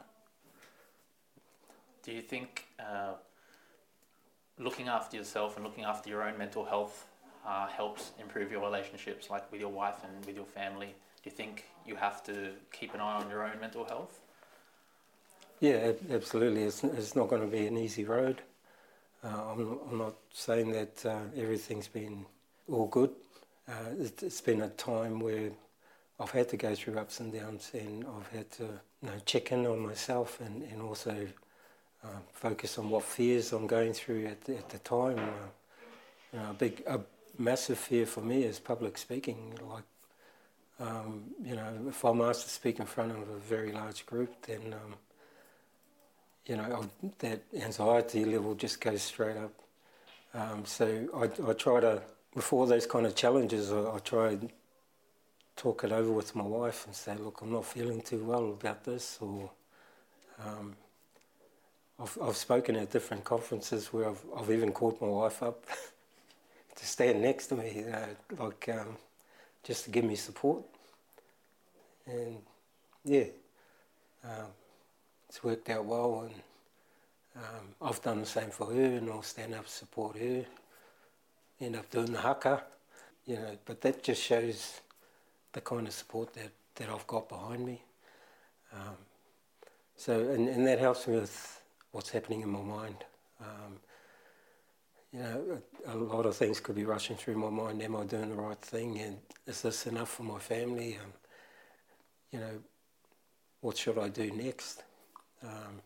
Do 2.03 2.13
you 2.13 2.23
think 2.23 2.67
uh, 2.79 3.15
looking 4.59 4.89
after 4.89 5.17
yourself 5.17 5.57
and 5.57 5.65
looking 5.65 5.85
after 5.85 6.09
your 6.09 6.23
own 6.23 6.39
mental 6.39 6.65
health 6.65 7.07
uh, 7.47 7.67
helps 7.67 8.13
improve 8.21 8.51
your 8.51 8.63
relationships, 8.63 9.31
like 9.31 9.51
with 9.51 9.61
your 9.61 9.71
wife 9.71 9.97
and 10.05 10.25
with 10.25 10.37
your 10.37 10.45
family? 10.45 10.87
Do 10.87 11.31
you 11.31 11.33
think 11.33 11.65
you 11.87 11.97
have 11.97 12.23
to 12.25 12.53
keep 12.73 12.95
an 12.95 13.01
eye 13.01 13.17
on 13.17 13.29
your 13.29 13.45
own 13.45 13.59
mental 13.61 13.85
health? 13.85 14.21
Yeah, 15.61 15.93
absolutely. 16.11 16.65
It's, 16.65 16.85
it's 16.85 17.17
not 17.17 17.29
going 17.29 17.43
to 17.43 17.49
be 17.49 17.67
an 17.67 17.77
easy 17.77 18.05
road. 18.05 18.43
Uh, 19.25 19.53
I'm, 19.53 19.79
I'm, 19.91 19.99
not 19.99 20.15
saying 20.33 20.73
that 20.73 21.05
uh, 21.07 21.19
everything's 21.37 21.89
been 21.89 22.27
all 22.71 22.87
good. 22.87 23.11
Uh, 23.67 23.73
it, 23.99 24.23
it's 24.23 24.41
been 24.41 24.61
a 24.61 24.69
time 24.69 25.19
where 25.19 25.51
I've 26.19 26.31
had 26.31 26.49
to 26.51 26.57
go 26.57 26.75
through 26.75 26.99
ups 26.99 27.21
and 27.21 27.33
downs, 27.33 27.71
and 27.75 28.05
I've 28.05 28.37
had 28.37 28.51
to 28.53 28.65
you 28.65 29.09
know, 29.11 29.19
check 29.25 29.53
in 29.53 29.67
on 29.67 29.81
myself 29.81 30.41
and, 30.41 30.63
and 30.63 30.81
also 30.81 31.27
uh, 32.05 32.09
focus 32.33 32.79
on 32.79 32.89
what 32.91 33.05
fears 33.05 33.53
I'm 33.53 33.67
going 33.67 33.93
through 33.93 34.27
at, 34.27 34.49
at 34.49 34.69
the 34.69 34.79
time. 34.79 35.19
Uh, 35.19 35.49
you 36.33 36.39
know, 36.39 36.51
a 36.51 36.55
big, 36.55 36.83
a 36.87 37.01
massive 37.39 37.79
fear 37.79 38.07
for 38.07 38.23
me 38.23 38.45
is 38.45 38.59
public 38.59 38.97
speaking. 38.99 39.59
Like, 39.69 39.85
Um, 40.79 41.35
you 41.43 41.55
know, 41.57 41.73
if 41.89 42.05
I'm 42.05 42.21
asked 42.21 42.43
to 42.45 42.51
speak 42.51 42.81
in 42.81 42.87
front 42.87 43.13
of 43.13 43.19
a 43.19 43.39
very 43.49 43.73
large 43.73 44.05
group, 44.05 44.31
then 44.47 44.75
um, 44.75 44.95
you 46.47 46.57
know 46.57 46.89
that 47.19 47.41
anxiety 47.55 48.25
level 48.25 48.55
just 48.55 48.81
goes 48.81 49.03
straight 49.03 49.37
up. 49.39 49.53
Um, 50.35 50.65
so 50.67 50.87
I, 51.15 51.25
I, 51.51 51.53
try 51.55 51.81
to, 51.81 52.03
before 52.35 52.67
those 52.67 52.87
kind 52.87 53.07
of 53.07 53.15
challenges, 53.15 53.73
I, 53.73 53.95
I 53.97 53.99
try 54.01 54.39
talk 55.57 55.85
it 55.85 55.93
over 55.93 56.13
with 56.13 56.37
my 56.37 56.45
wife 56.45 56.87
and 56.87 56.95
say, 56.95 57.15
look, 57.17 57.41
I'm 57.41 57.51
not 57.51 57.65
feeling 57.65 58.03
too 58.03 58.23
well 58.25 58.51
about 58.51 58.85
this, 58.85 59.19
or 59.21 59.51
um, 60.45 60.77
I've, 61.99 62.19
I've 62.23 62.37
spoken 62.37 62.77
at 62.77 62.93
different 62.93 63.25
conferences 63.25 63.93
where 63.93 64.11
I've, 64.11 64.23
I've 64.37 64.51
even 64.51 64.71
called 64.71 65.01
my 65.01 65.09
wife 65.09 65.43
up 65.43 65.65
to 66.77 66.87
stand 66.87 67.23
next 67.23 67.47
to 67.49 67.57
me, 67.57 67.73
you 67.77 67.91
know, 67.91 68.07
like 68.39 68.69
um, 68.69 68.97
just 69.65 69.85
to 69.85 69.91
give 69.91 70.05
me 70.05 70.15
support. 70.15 70.63
And 72.07 72.37
yeah, 73.05 73.25
um, 74.25 74.47
it's 75.29 75.43
worked 75.43 75.71
out 75.71 75.87
well, 75.87 76.29
and 76.29 76.35
um, 77.37 77.89
I've 77.89 78.03
done 78.03 78.21
the 78.21 78.27
same 78.27 78.51
for 78.51 78.67
her, 78.67 78.85
and 78.97 79.09
I'll 79.11 79.23
stand 79.23 79.55
up 79.55 79.67
support 79.67 80.19
her. 80.19 80.45
End 81.61 81.77
up 81.77 81.91
doing 81.91 82.13
the 82.13 82.21
haka, 82.21 82.63
you 83.25 83.37
know. 83.37 83.57
But 83.65 83.81
that 83.81 84.03
just 84.03 84.23
shows 84.23 84.81
the 85.57 85.63
kind 85.63 85.87
of 85.87 85.95
support 85.95 86.35
that, 86.35 86.53
that 86.75 86.91
I've 86.91 87.07
got 87.07 87.31
behind 87.31 87.65
me. 87.65 87.83
Um, 88.75 88.97
so, 89.97 90.21
and, 90.29 90.51
and 90.51 90.67
that 90.67 90.79
helps 90.79 91.09
me 91.09 91.15
with 91.15 91.63
what's 91.93 92.11
happening 92.11 92.43
in 92.43 92.51
my 92.51 92.61
mind. 92.61 92.97
Um, 93.41 93.81
you 95.15 95.21
know, 95.21 95.63
a, 95.87 95.95
a, 95.95 95.97
lot 95.97 96.27
of 96.27 96.37
things 96.37 96.61
could 96.61 96.75
be 96.75 96.85
rushing 96.85 97.17
through 97.17 97.37
my 97.37 97.49
mind. 97.49 97.81
Am 97.81 97.97
I 97.97 98.05
doing 98.05 98.29
the 98.29 98.35
right 98.35 98.61
thing? 98.61 98.99
And 98.99 99.17
is 99.47 99.63
this 99.63 99.87
enough 99.87 100.11
for 100.11 100.25
my 100.25 100.39
family? 100.39 100.99
Um, 101.03 101.13
you 102.33 102.41
know, 102.41 102.59
what 103.63 103.79
should 103.79 103.97
I 103.97 104.11
do 104.11 104.31
next? 104.31 104.83
Um, 105.43 105.81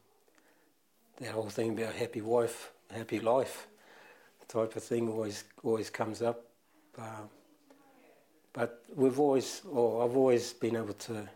that 1.20 1.30
whole 1.30 1.48
thing 1.48 1.78
about 1.78 1.94
happy 1.94 2.22
wife, 2.22 2.72
happy 2.90 3.20
life 3.20 3.68
type 4.48 4.74
of 4.74 4.83
thing 4.83 5.09
always 5.09 5.44
always 5.62 5.90
comes 5.90 6.22
up. 6.22 6.42
Uh, 6.98 7.22
but 8.52 8.84
we've 8.94 9.18
always, 9.18 9.62
or 9.70 10.04
I've 10.04 10.16
always 10.16 10.52
been 10.52 10.76
able 10.76 10.94
to 10.94 11.28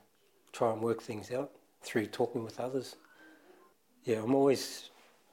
try 0.53 0.73
and 0.73 0.81
work 0.81 1.03
things 1.03 1.31
out 1.31 1.53
through 1.83 2.07
talking 2.07 2.45
with 2.45 2.61
others. 2.61 2.97
Yeah, 4.05 4.23
I'm 4.23 4.35
always 4.35 4.91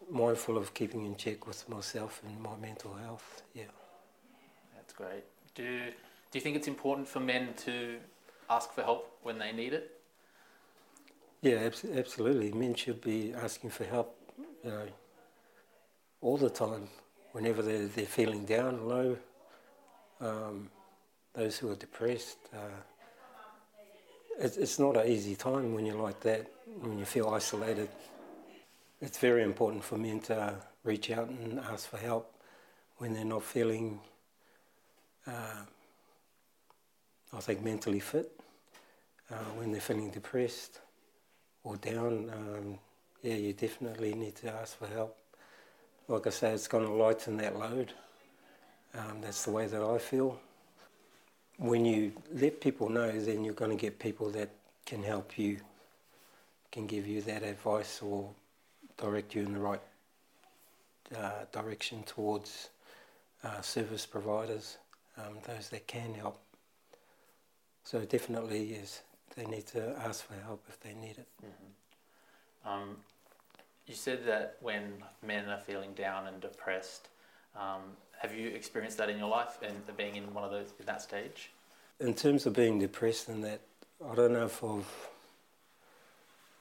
mindful 0.10 0.58
of 0.58 0.74
keeping 0.74 1.06
in 1.06 1.16
check 1.16 1.48
with 1.48 1.68
myself 1.70 2.22
and 2.26 2.40
my 2.42 2.56
mental 2.58 2.94
health. 2.94 3.44
Yeah. 3.54 3.64
That's 4.76 4.94
great. 4.94 5.24
Do 5.56 5.92
do 6.32 6.40
you 6.40 6.42
think 6.42 6.56
it's 6.56 6.68
important 6.68 7.08
for 7.10 7.20
men 7.20 7.54
to 7.66 7.98
ask 8.50 8.72
for 8.74 8.84
help 8.84 9.18
when 9.22 9.38
they 9.38 9.52
need 9.52 9.74
it? 9.74 10.00
Yeah, 11.42 11.70
absolutely. 11.94 12.52
Men 12.54 12.74
should 12.76 13.02
be 13.02 13.34
asking 13.34 13.72
for 13.72 13.84
help, 13.84 14.18
you 14.64 14.70
know, 14.70 14.88
all 16.22 16.38
the 16.38 16.50
time. 16.50 16.88
Whenever 17.34 17.62
they're, 17.62 17.88
they're 17.88 18.06
feeling 18.06 18.46
down, 18.46 18.88
low, 18.88 19.18
um, 20.20 20.70
those 21.34 21.58
who 21.58 21.70
are 21.72 21.76
depressed. 21.76 22.38
Uh, 22.54 22.80
it's, 24.40 24.58
it's 24.58 24.80
not 24.80 24.98
an 24.98 25.08
easy 25.08 25.36
time 25.36 25.74
when 25.74 25.86
you're 25.86 26.02
like 26.02 26.20
that, 26.22 26.48
when 26.82 26.98
you 26.98 27.06
feel 27.06 27.30
isolated 27.30 27.90
it's 29.02 29.18
very 29.18 29.44
important 29.44 29.84
for 29.84 29.98
men 29.98 30.20
to 30.20 30.56
reach 30.84 31.10
out 31.10 31.28
and 31.28 31.60
ask 31.60 31.90
for 31.90 31.98
help 31.98 32.32
when 32.98 33.14
they're 33.14 33.26
not 33.26 33.44
feeling, 33.44 34.00
uh, 35.26 35.64
I 37.34 37.40
think, 37.40 37.64
mentally 37.64 38.00
fit, 38.00 38.32
uh, 39.32 39.50
when 39.56 39.72
they're 39.72 39.82
feeling 39.82 40.12
depressed 40.12 40.80
or 41.64 41.78
down. 41.78 42.32
Um, 42.32 42.80
yeah, 43.24 43.36
you 43.36 43.54
definitely 43.54 44.14
need 44.14 44.36
to 44.38 44.54
ask 44.54 44.78
for 44.78 44.88
help. 44.88 45.18
Like 46.08 46.28
I 46.28 46.30
say, 46.30 46.52
it's 46.52 46.68
going 46.68 46.86
to 46.86 46.92
lighten 46.92 47.38
that 47.38 47.58
load. 47.58 47.94
Um, 48.94 49.22
that's 49.22 49.46
the 49.46 49.52
way 49.52 49.66
that 49.66 49.82
I 49.82 49.98
feel. 49.98 50.40
When 51.62 51.86
you 51.86 52.12
let 52.34 52.60
people 52.60 52.90
know, 52.90 53.12
then 53.12 53.44
you're 53.44 53.54
going 53.54 53.70
to 53.70 53.78
get 53.78 54.00
people 54.00 54.32
that 54.32 54.50
can 54.84 55.04
help 55.04 55.38
you, 55.38 55.60
can 56.72 56.88
give 56.88 57.06
you 57.06 57.22
that 57.22 57.44
advice 57.44 58.02
or 58.02 58.32
direct 58.98 59.36
you 59.36 59.44
in 59.44 59.54
the 59.54 59.60
right 59.60 59.82
uh, 61.16 61.46
direction 61.52 62.02
towards 62.02 62.70
uh, 63.44 63.62
service 63.62 64.08
providers, 64.08 64.80
um, 65.20 65.38
those 65.46 65.70
that 65.70 65.86
can 65.86 66.16
help. 66.16 66.42
So 67.84 68.00
definitely, 68.06 68.64
yes, 68.64 69.04
they 69.36 69.46
need 69.46 69.68
to 69.68 69.96
ask 70.04 70.26
for 70.26 70.34
help 70.44 70.64
if 70.68 70.80
they 70.80 70.96
need 70.96 71.20
it. 71.20 71.28
Mm-hmm. 71.46 72.70
Um, 72.70 72.98
you 73.86 73.94
said 73.94 74.26
that 74.26 74.58
when 74.62 75.04
men 75.24 75.48
are 75.48 75.60
feeling 75.60 75.94
down 75.94 76.26
and 76.26 76.42
depressed, 76.42 77.10
um, 77.56 77.82
have 78.20 78.36
you 78.36 78.50
experienced 78.50 78.98
that 78.98 79.10
in 79.10 79.18
your 79.18 79.30
life 79.30 79.58
and 79.64 79.76
being 79.98 80.16
in 80.16 80.34
one 80.34 80.44
of 80.44 80.52
those 80.52 80.74
in 80.80 80.86
that 80.86 81.02
stage? 81.02 81.52
In 82.00 82.14
terms 82.14 82.46
of 82.46 82.54
being 82.54 82.80
depressed 82.80 83.30
and 83.30 83.44
that, 83.44 83.62
I 84.10 84.16
don't 84.16 84.34
know 84.34 84.46
if 84.46 84.64
I've 84.64 84.88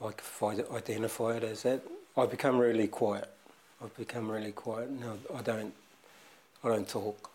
like 0.01 0.19
if 0.19 0.43
I 0.43 0.57
identify 0.75 1.37
it 1.37 1.45
as 1.45 1.63
that. 1.63 1.83
I've 2.17 2.31
become 2.31 2.59
really 2.59 2.89
quiet. 2.89 3.31
I've 3.83 3.95
become 3.97 4.31
really 4.31 4.53
quiet. 4.53 4.91
No, 4.91 5.19
I 5.35 5.43
don't. 5.43 5.73
I 6.63 6.69
don't 6.69 6.89
talk 6.89 7.31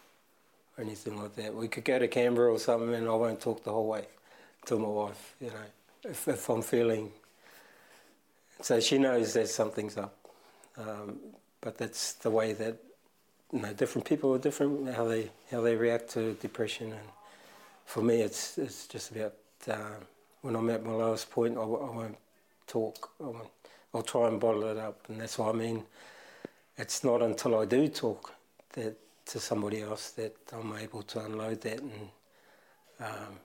or 0.78 0.84
anything 0.84 1.22
like 1.22 1.36
that. 1.36 1.56
We 1.56 1.68
could 1.68 1.86
go 1.86 1.98
to 1.98 2.08
Canberra 2.08 2.52
or 2.52 2.60
something, 2.60 2.94
and 2.94 3.08
I 3.08 3.14
won't 3.14 3.42
talk 3.42 3.64
the 3.64 3.72
whole 3.72 3.88
way 3.88 4.06
to 4.66 4.78
my 4.78 4.88
wife. 4.88 5.36
You 5.40 5.48
know, 5.48 6.10
if, 6.10 6.28
if 6.28 6.50
I'm 6.50 6.62
feeling. 6.62 7.12
So 8.62 8.80
she 8.80 8.98
knows 8.98 9.34
that 9.34 9.50
something's 9.50 9.98
up, 9.98 10.16
um, 10.78 11.20
but 11.62 11.78
that's 11.78 12.14
the 12.14 12.30
way 12.30 12.54
that 12.54 12.78
different 13.76 14.06
people 14.06 14.34
are 14.34 14.40
different 14.40 14.94
how 14.96 15.06
they 15.06 15.32
how 15.52 15.62
they 15.62 15.76
react 15.76 16.10
to 16.12 16.34
depression, 16.34 16.92
and 16.92 17.10
for 17.86 18.02
me, 18.02 18.22
it's 18.22 18.58
it's 18.58 18.88
just 18.88 19.12
about 19.12 19.34
uh, 19.68 19.98
when 20.42 20.56
I'm 20.56 20.70
at 20.70 20.84
my 20.84 20.92
lowest 20.92 21.30
point, 21.32 21.58
I, 21.58 21.62
I 21.62 21.64
won't 21.64 22.18
talk. 22.68 23.12
I 23.20 23.28
won't 23.28 23.50
I'll 23.96 24.04
try 24.04 24.28
and 24.28 24.42
bottle 24.42 24.66
it 24.66 24.78
up. 24.78 25.00
And 25.08 25.22
that's 25.22 25.38
what 25.38 25.56
I 25.56 25.58
mean. 25.58 25.86
It's 26.78 27.02
not 27.06 27.22
until 27.22 27.58
I 27.58 27.64
do 27.64 27.88
talk 27.88 28.34
that 28.74 28.98
to 29.28 29.40
somebody 29.40 29.82
else 29.82 30.12
that 30.12 30.36
I'm 30.52 30.76
able 30.76 31.02
to 31.04 31.24
unload 31.24 31.62
that 31.62 31.80
and 31.80 32.10
um, 33.00 33.40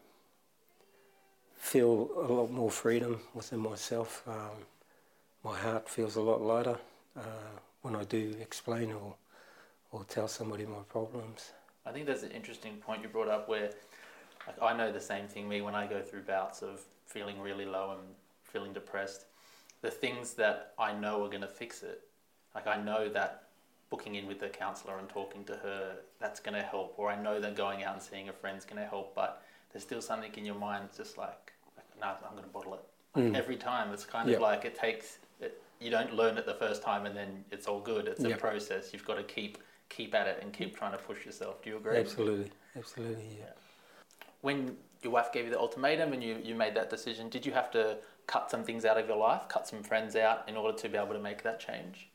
feel 1.56 2.10
a 2.16 2.32
lot 2.32 2.50
more 2.50 2.70
freedom 2.70 3.20
within 3.32 3.60
myself. 3.60 4.24
Um, 4.26 4.66
my 5.44 5.56
heart 5.56 5.88
feels 5.88 6.16
a 6.16 6.20
lot 6.20 6.42
lighter 6.42 6.78
uh, 7.16 7.52
when 7.82 7.94
I 7.94 8.02
do 8.02 8.34
explain 8.40 8.90
or, 8.90 9.14
or 9.92 10.04
tell 10.04 10.28
somebody 10.28 10.64
my 10.66 10.82
problems. 10.88 11.52
I 11.86 11.92
think 11.92 12.06
that's 12.06 12.22
an 12.22 12.30
interesting 12.30 12.76
point 12.76 13.02
you 13.02 13.08
brought 13.08 13.28
up 13.28 13.48
where 13.48 13.70
like, 14.46 14.62
I 14.62 14.76
know 14.76 14.92
the 14.92 15.00
same 15.00 15.26
thing 15.26 15.48
me 15.48 15.60
when 15.60 15.74
I 15.74 15.86
go 15.86 16.02
through 16.02 16.22
bouts 16.22 16.62
of 16.62 16.80
feeling 17.06 17.40
really 17.40 17.64
low 17.64 17.92
and 17.92 18.00
feeling 18.44 18.72
depressed 18.72 19.26
the 19.82 19.90
things 19.90 20.34
that 20.34 20.74
I 20.78 20.92
know 20.92 21.24
are 21.24 21.28
going 21.28 21.40
to 21.40 21.48
fix 21.48 21.82
it. 21.82 22.02
Like 22.54 22.66
I 22.66 22.80
know 22.80 23.08
that 23.08 23.44
booking 23.88 24.14
in 24.14 24.26
with 24.26 24.40
the 24.40 24.48
counsellor 24.48 24.98
and 24.98 25.08
talking 25.08 25.44
to 25.44 25.54
her, 25.54 25.96
that's 26.20 26.40
going 26.40 26.54
to 26.54 26.62
help. 26.62 26.94
Or 26.96 27.10
I 27.10 27.20
know 27.20 27.40
that 27.40 27.56
going 27.56 27.82
out 27.82 27.94
and 27.94 28.02
seeing 28.02 28.28
a 28.28 28.32
friend's 28.32 28.64
going 28.64 28.80
to 28.80 28.88
help. 28.88 29.14
But 29.14 29.42
there's 29.72 29.82
still 29.82 30.02
something 30.02 30.32
in 30.36 30.44
your 30.44 30.54
mind 30.54 30.84
that's 30.84 30.98
just 30.98 31.18
like, 31.18 31.52
like 31.76 31.86
no, 32.00 32.14
I'm 32.26 32.32
going 32.32 32.44
to 32.44 32.50
bottle 32.50 32.74
it. 32.74 32.80
Like 33.14 33.24
mm. 33.24 33.36
Every 33.36 33.56
time, 33.56 33.92
it's 33.92 34.04
kind 34.04 34.28
yep. 34.28 34.36
of 34.36 34.42
like 34.42 34.64
it 34.64 34.78
takes. 34.78 35.18
It, 35.40 35.60
you 35.80 35.90
don't 35.90 36.14
learn 36.14 36.36
it 36.36 36.46
the 36.46 36.54
first 36.54 36.82
time 36.82 37.06
and 37.06 37.16
then 37.16 37.44
it's 37.50 37.66
all 37.66 37.80
good. 37.80 38.06
It's 38.06 38.22
yep. 38.22 38.36
a 38.36 38.40
process. 38.40 38.90
You've 38.92 39.04
got 39.04 39.16
to 39.16 39.22
keep 39.22 39.58
keep 39.90 40.14
at 40.14 40.26
it 40.26 40.38
and 40.40 40.52
keep 40.52 40.76
trying 40.76 40.92
to 40.92 40.98
push 40.98 41.26
yourself. 41.26 41.62
Do 41.62 41.68
you 41.68 41.76
agree? 41.76 41.98
Absolutely, 41.98 42.50
absolutely. 42.76 43.24
Yeah. 43.38 43.44
yeah. 43.44 44.26
When 44.40 44.76
your 45.02 45.12
wife 45.12 45.32
gave 45.32 45.44
you 45.44 45.50
the 45.50 45.58
ultimatum 45.58 46.14
and 46.14 46.24
you, 46.24 46.38
you 46.42 46.54
made 46.54 46.74
that 46.76 46.88
decision, 46.88 47.28
did 47.28 47.44
you 47.44 47.52
have 47.52 47.70
to 47.72 47.98
cut 48.26 48.50
some 48.50 48.64
things 48.64 48.86
out 48.86 48.96
of 48.96 49.06
your 49.06 49.18
life, 49.18 49.42
cut 49.48 49.68
some 49.68 49.82
friends 49.82 50.16
out 50.16 50.48
in 50.48 50.56
order 50.56 50.76
to 50.78 50.88
be 50.88 50.96
able 50.96 51.12
to 51.12 51.18
make 51.18 51.42
that 51.42 51.60
change? 51.60 52.08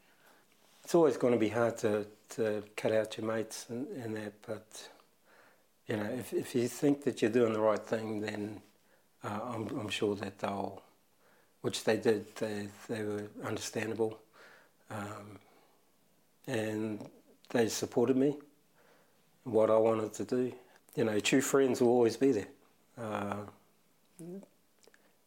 It's 0.84 0.96
always 0.96 1.18
going 1.18 1.34
to 1.34 1.40
be 1.40 1.50
hard 1.50 1.78
to, 1.80 2.08
to 2.30 2.64
cut 2.76 2.92
out 2.92 3.18
your 3.18 3.28
mates 3.28 3.68
and, 3.70 3.88
and 4.04 4.16
that, 4.16 4.34
but 4.48 4.90
you 5.88 5.98
know, 5.98 6.10
if, 6.18 6.34
if 6.34 6.56
you 6.56 6.68
think 6.68 7.04
that 7.04 7.22
you're 7.22 7.32
doing 7.32 7.54
the 7.54 7.60
right 7.60 7.84
thing, 7.84 8.22
then 8.22 8.62
uh, 9.24 9.40
I'm, 9.44 9.68
I'm 9.80 9.90
sure 9.90 10.16
that 10.16 10.40
they'll, 10.40 10.82
which 11.62 11.84
they 11.84 11.98
did, 11.98 12.36
they, 12.36 12.70
they 12.88 13.04
were 13.04 13.28
understandable. 13.44 14.20
Um, 14.90 15.40
and 16.48 17.10
they 17.52 17.68
supported 17.70 18.18
me 18.18 18.38
in 19.46 19.52
what 19.52 19.70
I 19.70 19.78
wanted 19.78 20.14
to 20.14 20.24
do. 20.26 20.54
You 20.96 21.04
know, 21.06 21.20
true 21.20 21.42
friends 21.42 21.82
will 21.82 21.90
always 21.90 22.18
be 22.18 22.32
there. 22.32 22.48
Uh, 22.98 23.38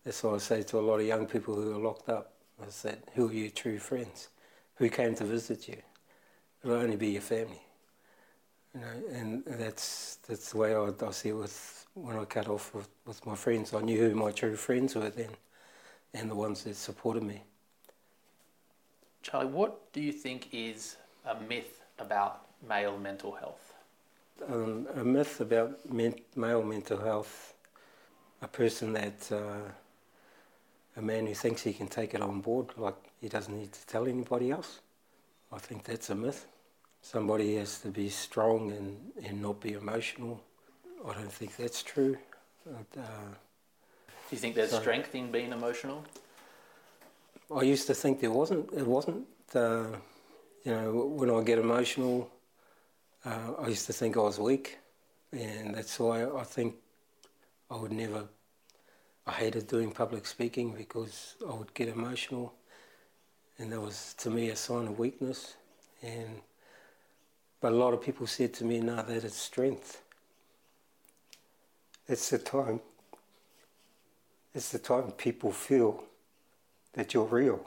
that's 0.04 0.22
what 0.22 0.34
I 0.34 0.38
say 0.38 0.62
to 0.62 0.78
a 0.78 0.80
lot 0.80 1.00
of 1.00 1.06
young 1.06 1.26
people 1.26 1.54
who 1.54 1.74
are 1.74 1.78
locked 1.78 2.08
up. 2.08 2.32
I 2.60 2.70
said, 2.70 3.02
who 3.14 3.28
are 3.28 3.32
your 3.32 3.50
true 3.50 3.78
friends? 3.78 4.28
Who 4.76 4.88
came 4.88 5.14
to 5.16 5.24
visit 5.24 5.68
you? 5.68 5.76
It'll 6.64 6.76
only 6.76 6.96
be 6.96 7.08
your 7.08 7.22
family. 7.22 7.60
You 8.74 8.80
know, 8.80 9.02
and 9.12 9.42
that's 9.46 10.18
that's 10.28 10.52
the 10.52 10.58
way 10.58 10.74
I, 10.74 10.90
I 11.04 11.10
see 11.10 11.30
it 11.30 11.32
with 11.32 11.86
when 11.94 12.16
I 12.16 12.24
cut 12.24 12.48
off 12.48 12.74
with, 12.74 12.88
with 13.06 13.24
my 13.26 13.34
friends. 13.34 13.74
I 13.74 13.80
knew 13.80 13.98
who 13.98 14.14
my 14.14 14.30
true 14.30 14.56
friends 14.56 14.94
were 14.94 15.10
then, 15.10 15.30
and 16.14 16.30
the 16.30 16.34
ones 16.34 16.64
that 16.64 16.76
supported 16.76 17.22
me. 17.22 17.42
Charlie, 19.22 19.46
what 19.46 19.92
do 19.92 20.00
you 20.00 20.12
think 20.12 20.48
is 20.52 20.96
a 21.26 21.40
myth 21.40 21.77
about 21.98 22.42
male 22.66 22.98
mental 22.98 23.32
health? 23.32 23.74
Um, 24.48 24.86
a 24.94 25.04
myth 25.04 25.40
about 25.40 25.90
men- 25.90 26.20
male 26.36 26.62
mental 26.62 26.98
health, 26.98 27.54
a 28.40 28.48
person 28.48 28.92
that, 28.92 29.30
uh, 29.32 29.70
a 30.96 31.02
man 31.02 31.26
who 31.26 31.34
thinks 31.34 31.62
he 31.62 31.72
can 31.72 31.88
take 31.88 32.14
it 32.14 32.22
on 32.22 32.40
board, 32.40 32.66
like 32.76 32.96
he 33.20 33.28
doesn't 33.28 33.56
need 33.56 33.72
to 33.72 33.86
tell 33.86 34.06
anybody 34.06 34.50
else. 34.50 34.80
I 35.52 35.58
think 35.58 35.84
that's 35.84 36.10
a 36.10 36.14
myth. 36.14 36.46
Somebody 37.02 37.56
has 37.56 37.80
to 37.80 37.88
be 37.88 38.08
strong 38.08 38.70
and, 38.72 38.96
and 39.24 39.40
not 39.40 39.60
be 39.60 39.72
emotional. 39.72 40.40
I 41.06 41.14
don't 41.14 41.32
think 41.32 41.56
that's 41.56 41.82
true. 41.82 42.16
Uh, 42.68 43.00
do 44.28 44.36
you 44.36 44.38
think 44.38 44.54
there's 44.54 44.70
so, 44.72 44.80
strength 44.80 45.14
in 45.14 45.30
being 45.30 45.52
emotional? 45.52 46.04
I 47.54 47.62
used 47.62 47.86
to 47.86 47.94
think 47.94 48.20
there 48.20 48.30
wasn't. 48.30 48.70
It 48.74 48.86
wasn't. 48.86 49.26
Uh, 49.54 49.86
you 50.64 50.72
know, 50.72 51.06
when 51.06 51.30
I 51.30 51.42
get 51.42 51.58
emotional, 51.58 52.30
uh, 53.24 53.52
I 53.58 53.68
used 53.68 53.86
to 53.86 53.92
think 53.92 54.16
I 54.16 54.20
was 54.20 54.38
weak, 54.38 54.78
and 55.32 55.74
that's 55.74 55.98
why 55.98 56.24
I 56.24 56.44
think 56.44 56.74
I 57.70 57.76
would 57.76 57.92
never. 57.92 58.24
I 59.26 59.32
hated 59.32 59.66
doing 59.66 59.90
public 59.92 60.26
speaking 60.26 60.74
because 60.74 61.36
I 61.48 61.54
would 61.54 61.74
get 61.74 61.88
emotional, 61.88 62.54
and 63.58 63.70
that 63.72 63.80
was 63.80 64.14
to 64.18 64.30
me 64.30 64.50
a 64.50 64.56
sign 64.56 64.86
of 64.86 64.98
weakness. 64.98 65.56
And 66.02 66.40
but 67.60 67.72
a 67.72 67.76
lot 67.76 67.92
of 67.92 68.00
people 68.00 68.26
said 68.26 68.54
to 68.54 68.64
me, 68.64 68.80
"No, 68.80 68.96
that 68.96 69.24
is 69.24 69.34
strength." 69.34 70.02
It's 72.08 72.30
the 72.30 72.38
time. 72.38 72.80
It's 74.54 74.70
the 74.72 74.78
time 74.78 75.12
people 75.12 75.52
feel 75.52 76.04
that 76.94 77.12
you're 77.12 77.24
real. 77.24 77.60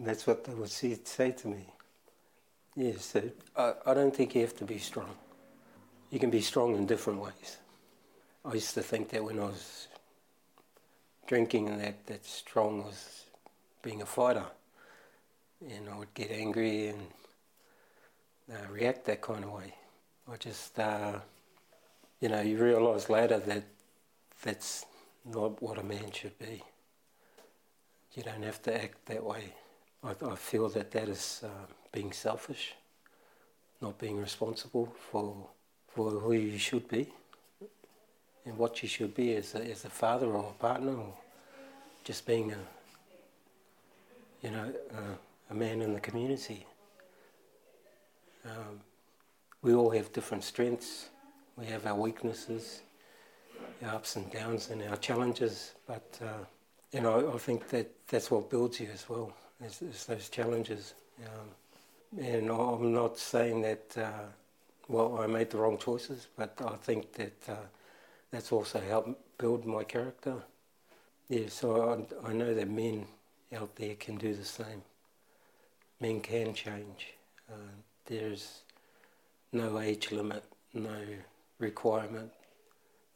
And 0.00 0.08
that's 0.08 0.26
what 0.26 0.44
they 0.44 0.54
would 0.54 0.70
say, 0.70 0.98
say 1.04 1.30
to 1.32 1.48
me. 1.48 1.66
Yes, 2.74 3.14
I, 3.54 3.74
I 3.84 3.92
don't 3.92 4.16
think 4.16 4.34
you 4.34 4.40
have 4.40 4.56
to 4.56 4.64
be 4.64 4.78
strong. 4.78 5.14
You 6.08 6.18
can 6.18 6.30
be 6.30 6.40
strong 6.40 6.74
in 6.74 6.86
different 6.86 7.20
ways. 7.20 7.58
I 8.42 8.54
used 8.54 8.72
to 8.76 8.82
think 8.82 9.10
that 9.10 9.22
when 9.22 9.38
I 9.38 9.42
was 9.42 9.88
drinking 11.26 11.76
that, 11.76 12.06
that 12.06 12.24
strong 12.24 12.82
was 12.82 13.26
being 13.82 14.00
a 14.00 14.06
fighter. 14.06 14.46
And 15.68 15.90
I 15.90 15.98
would 15.98 16.14
get 16.14 16.30
angry 16.30 16.88
and 16.88 17.06
uh, 18.50 18.72
react 18.72 19.04
that 19.04 19.20
kind 19.20 19.44
of 19.44 19.52
way. 19.52 19.74
I 20.32 20.36
just, 20.36 20.78
uh, 20.78 21.18
you 22.22 22.30
know, 22.30 22.40
you 22.40 22.56
realise 22.56 23.10
later 23.10 23.38
that 23.38 23.64
that's 24.42 24.86
not 25.26 25.60
what 25.60 25.76
a 25.76 25.82
man 25.82 26.10
should 26.10 26.38
be. 26.38 26.62
You 28.14 28.22
don't 28.22 28.44
have 28.44 28.62
to 28.62 28.82
act 28.82 29.04
that 29.04 29.22
way. 29.22 29.52
I, 30.02 30.14
I 30.24 30.34
feel 30.36 30.68
that 30.70 30.90
that 30.92 31.08
is 31.08 31.42
uh, 31.44 31.48
being 31.92 32.12
selfish, 32.12 32.74
not 33.80 33.98
being 33.98 34.18
responsible 34.18 34.92
for, 35.10 35.48
for 35.88 36.10
who 36.10 36.32
you 36.32 36.58
should 36.58 36.88
be 36.88 37.12
and 38.46 38.56
what 38.56 38.82
you 38.82 38.88
should 38.88 39.14
be 39.14 39.34
as 39.36 39.54
a, 39.54 39.62
as 39.70 39.84
a 39.84 39.90
father 39.90 40.26
or 40.26 40.50
a 40.50 40.62
partner 40.62 40.94
or 40.96 41.14
just 42.04 42.26
being 42.26 42.52
a, 42.52 42.58
you 44.42 44.50
know, 44.50 44.72
a, 44.96 45.52
a 45.52 45.54
man 45.54 45.82
in 45.82 45.92
the 45.92 46.00
community. 46.00 46.66
Um, 48.44 48.80
we 49.62 49.74
all 49.74 49.90
have 49.90 50.12
different 50.12 50.44
strengths. 50.44 51.10
We 51.56 51.66
have 51.66 51.86
our 51.86 51.94
weaknesses, 51.94 52.80
our 53.84 53.96
ups 53.96 54.16
and 54.16 54.32
downs, 54.32 54.70
and 54.70 54.82
our 54.84 54.96
challenges. 54.96 55.72
But 55.86 56.18
uh, 56.22 56.44
you 56.92 57.02
know, 57.02 57.32
I 57.34 57.38
think 57.38 57.68
that 57.68 57.90
that's 58.08 58.30
what 58.30 58.48
builds 58.48 58.80
you 58.80 58.88
as 58.92 59.08
well. 59.08 59.34
Is, 59.64 59.82
is 59.82 60.06
those 60.06 60.28
challenges. 60.30 60.94
Um, 61.22 62.24
and 62.24 62.50
I'm 62.50 62.92
not 62.94 63.18
saying 63.18 63.60
that, 63.62 63.94
uh, 63.96 64.28
well, 64.88 65.18
I 65.20 65.26
made 65.26 65.50
the 65.50 65.58
wrong 65.58 65.76
choices, 65.76 66.28
but 66.36 66.58
I 66.64 66.76
think 66.76 67.12
that 67.12 67.36
uh, 67.48 67.66
that's 68.30 68.52
also 68.52 68.80
helped 68.80 69.38
build 69.38 69.66
my 69.66 69.84
character. 69.84 70.36
Yeah, 71.28 71.48
so 71.48 72.06
I, 72.24 72.30
I 72.30 72.32
know 72.32 72.54
that 72.54 72.68
men 72.68 73.06
out 73.54 73.76
there 73.76 73.94
can 73.96 74.16
do 74.16 74.34
the 74.34 74.44
same. 74.44 74.82
Men 76.00 76.20
can 76.20 76.54
change. 76.54 77.14
Uh, 77.50 77.72
there's 78.06 78.62
no 79.52 79.78
age 79.78 80.10
limit, 80.10 80.42
no 80.72 80.98
requirement 81.58 82.30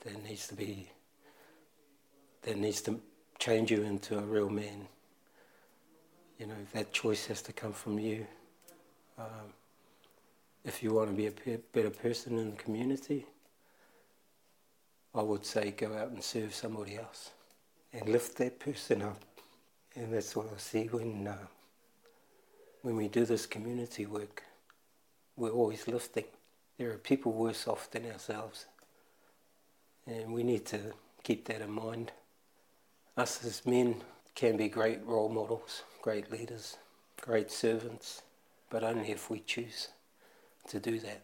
that 0.04 0.22
needs 0.22 0.46
to 0.48 0.54
be, 0.54 0.90
that 2.42 2.59
needs 2.59 2.83
to 2.83 3.00
change 3.38 3.70
you 3.70 3.83
into 3.83 4.18
a 4.18 4.22
real 4.22 4.50
man 4.50 4.87
you 6.38 6.47
know, 6.47 6.55
that 6.73 6.92
choice 6.92 7.27
has 7.27 7.42
to 7.42 7.53
come 7.53 7.73
from 7.73 7.99
you. 7.99 8.27
Um, 9.18 9.53
if 10.64 10.83
you 10.83 10.92
want 10.92 11.11
to 11.11 11.14
be 11.14 11.27
a 11.27 11.31
pe- 11.31 11.59
better 11.73 11.90
person 11.90 12.38
in 12.38 12.51
the 12.51 12.57
community, 12.57 13.27
I 15.14 15.23
would 15.23 15.47
say 15.47 15.70
go 15.70 15.94
out 15.94 16.09
and 16.09 16.23
serve 16.23 16.55
somebody 16.55 16.97
else 16.97 17.31
and 17.92 18.09
lift 18.09 18.37
that 18.38 18.59
person 18.59 19.03
up. 19.03 19.20
And 19.94 20.12
that's 20.12 20.35
what 20.35 20.47
I 20.53 20.59
see 20.59 20.87
when, 20.87 21.29
uh, 21.29 21.37
when 22.83 22.97
we 22.97 23.07
do 23.07 23.25
this 23.25 23.47
community 23.47 24.07
work. 24.07 24.42
We're 25.37 25.51
always 25.51 25.87
lifting. 25.87 26.25
There 26.79 26.90
are 26.90 26.99
people 26.99 27.33
worse 27.33 27.68
off 27.68 27.90
than 27.90 28.11
ourselves. 28.11 28.66
And 30.07 30.33
we 30.33 30.42
need 30.42 30.66
to 30.66 30.81
keep 31.23 31.47
that 31.47 31.61
in 31.61 31.70
mind. 31.70 32.11
Us 33.16 33.44
as 33.44 33.64
men 33.64 34.03
can 34.35 34.57
be 34.57 34.68
great 34.68 35.05
role 35.05 35.29
models 35.29 35.83
great 36.05 36.31
leaders, 36.31 36.77
great 37.23 37.51
servants, 37.51 38.20
but 38.68 38.85
only 38.85 39.11
if 39.11 39.31
we 39.31 39.40
choose 39.40 39.88
to 40.68 40.79
do 40.79 41.01
that. 41.01 41.23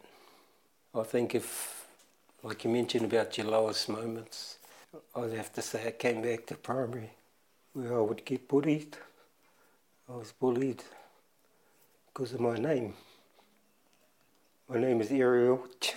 I 0.94 1.02
think 1.02 1.34
if, 1.34 1.86
like 2.42 2.64
you 2.64 2.70
mentioned 2.70 3.04
about 3.04 3.36
your 3.36 3.48
lowest 3.48 3.90
moments, 3.90 4.56
I'd 5.14 5.34
have 5.34 5.52
to 5.52 5.60
say 5.60 5.86
I 5.86 5.90
came 5.90 6.22
back 6.22 6.46
to 6.46 6.54
primary 6.54 7.10
where 7.74 7.98
I 7.98 8.00
would 8.00 8.24
get 8.24 8.48
bullied. 8.48 8.96
I 10.08 10.16
was 10.16 10.32
bullied 10.32 10.82
because 12.06 12.32
of 12.32 12.40
my 12.40 12.56
name. 12.56 12.94
My 14.66 14.78
name 14.80 15.02
is 15.02 15.12
Ariel, 15.12 15.68
Ch- 15.78 15.96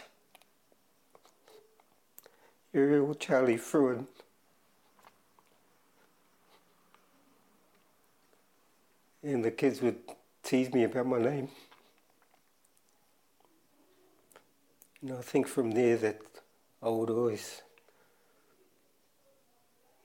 Ariel 2.73 3.15
Charlie 3.15 3.55
Fruin. 3.55 4.07
And 9.23 9.43
the 9.43 9.51
kids 9.51 9.81
would 9.81 9.97
tease 10.43 10.71
me 10.73 10.83
about 10.83 11.07
my 11.07 11.19
name. 11.19 11.47
And 15.01 15.13
I 15.13 15.21
think 15.21 15.47
from 15.47 15.71
there 15.71 15.97
that 15.97 16.19
I 16.81 16.89
would 16.89 17.09
always 17.09 17.61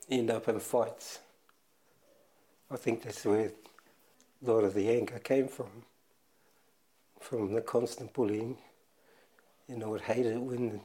end 0.08 0.30
up 0.30 0.48
in 0.48 0.60
fights. 0.60 1.18
I 2.70 2.76
think 2.76 3.02
that's 3.02 3.24
where 3.24 3.50
a 4.46 4.50
lot 4.50 4.64
of 4.64 4.74
the 4.74 4.88
anger 4.88 5.18
came 5.18 5.48
from, 5.48 5.70
from 7.20 7.52
the 7.52 7.60
constant 7.60 8.12
bullying. 8.12 8.56
And 9.68 9.82
I 9.82 9.86
would 9.86 10.00
hate 10.02 10.26
it 10.26 10.40
when 10.40 10.80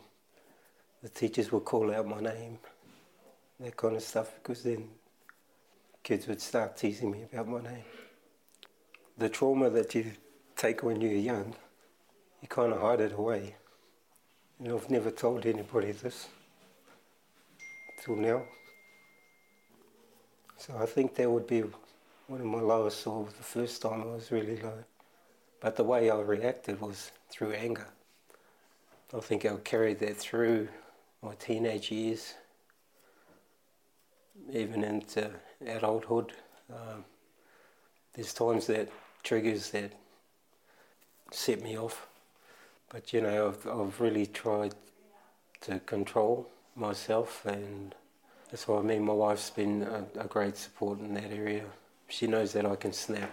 the 1.02 1.10
teachers 1.10 1.52
would 1.52 1.66
call 1.66 1.94
out 1.94 2.08
my 2.08 2.20
name, 2.20 2.58
that 3.60 3.78
kind 3.78 3.96
of 3.96 4.02
stuff, 4.02 4.34
because 4.36 4.64
then 4.64 4.90
kids 6.02 6.28
would 6.28 6.42
start 6.42 6.76
teasing 6.76 7.12
me 7.12 7.24
about 7.32 7.48
my 7.48 7.62
name 7.62 7.84
the 9.18 9.30
trauma 9.30 9.70
that 9.70 9.94
you 9.96 10.12
take 10.56 10.84
when 10.84 11.02
you're 11.02 11.14
young, 11.14 11.56
you 12.42 12.48
kind 12.48 12.74
of 12.74 12.82
hide 12.82 13.02
it 13.02 13.14
away. 13.14 13.56
You 14.60 14.70
know, 14.70 14.78
I've 14.78 14.90
never 14.90 15.12
told 15.12 15.46
anybody 15.46 15.92
this 15.92 16.28
till 18.04 18.16
now. 18.16 18.44
So 20.58 20.76
I 20.78 20.86
think 20.86 21.16
that 21.16 21.30
would 21.30 21.48
be 21.48 21.64
one 22.28 22.40
of 22.40 22.48
my 22.48 22.60
lowest 22.60 23.06
or 23.06 23.26
the 23.26 23.44
first 23.44 23.82
time 23.82 24.02
I 24.02 24.06
was 24.06 24.32
really 24.32 24.58
low. 24.58 24.84
But 25.60 25.76
the 25.76 25.84
way 25.84 26.10
I 26.10 26.20
reacted 26.20 26.80
was 26.82 27.12
through 27.30 27.54
anger. 27.54 27.88
I 29.14 29.20
think 29.20 29.46
I 29.46 29.56
carried 29.58 30.00
that 30.00 30.18
through 30.18 30.70
my 31.22 31.36
teenage 31.36 31.92
years, 31.92 32.34
even 34.52 34.84
into 34.84 35.30
adulthood. 35.66 36.34
Um, 36.70 37.06
there's 38.14 38.34
times 38.34 38.68
that 38.68 38.90
triggers 39.24 39.72
that 39.72 39.92
set 41.32 41.62
me 41.64 41.78
off. 41.78 42.08
But 42.92 43.14
you 43.14 43.22
know, 43.22 43.48
I've, 43.48 43.68
I've 43.68 44.00
really 44.00 44.28
tried 44.28 44.76
to 45.62 45.80
control 45.80 46.50
myself, 46.76 47.46
and 47.46 47.96
that's 48.52 48.68
why 48.68 48.80
I 48.80 48.82
mean 48.82 49.04
my 49.04 49.14
wife's 49.14 49.50
been 49.50 49.84
a, 49.84 50.22
a 50.22 50.26
great 50.26 50.58
support 50.58 51.00
in 51.00 51.14
that 51.16 51.32
area. 51.32 51.64
She 52.08 52.28
knows 52.28 52.54
that 52.54 52.66
I 52.66 52.76
can 52.76 52.94
snap, 52.94 53.32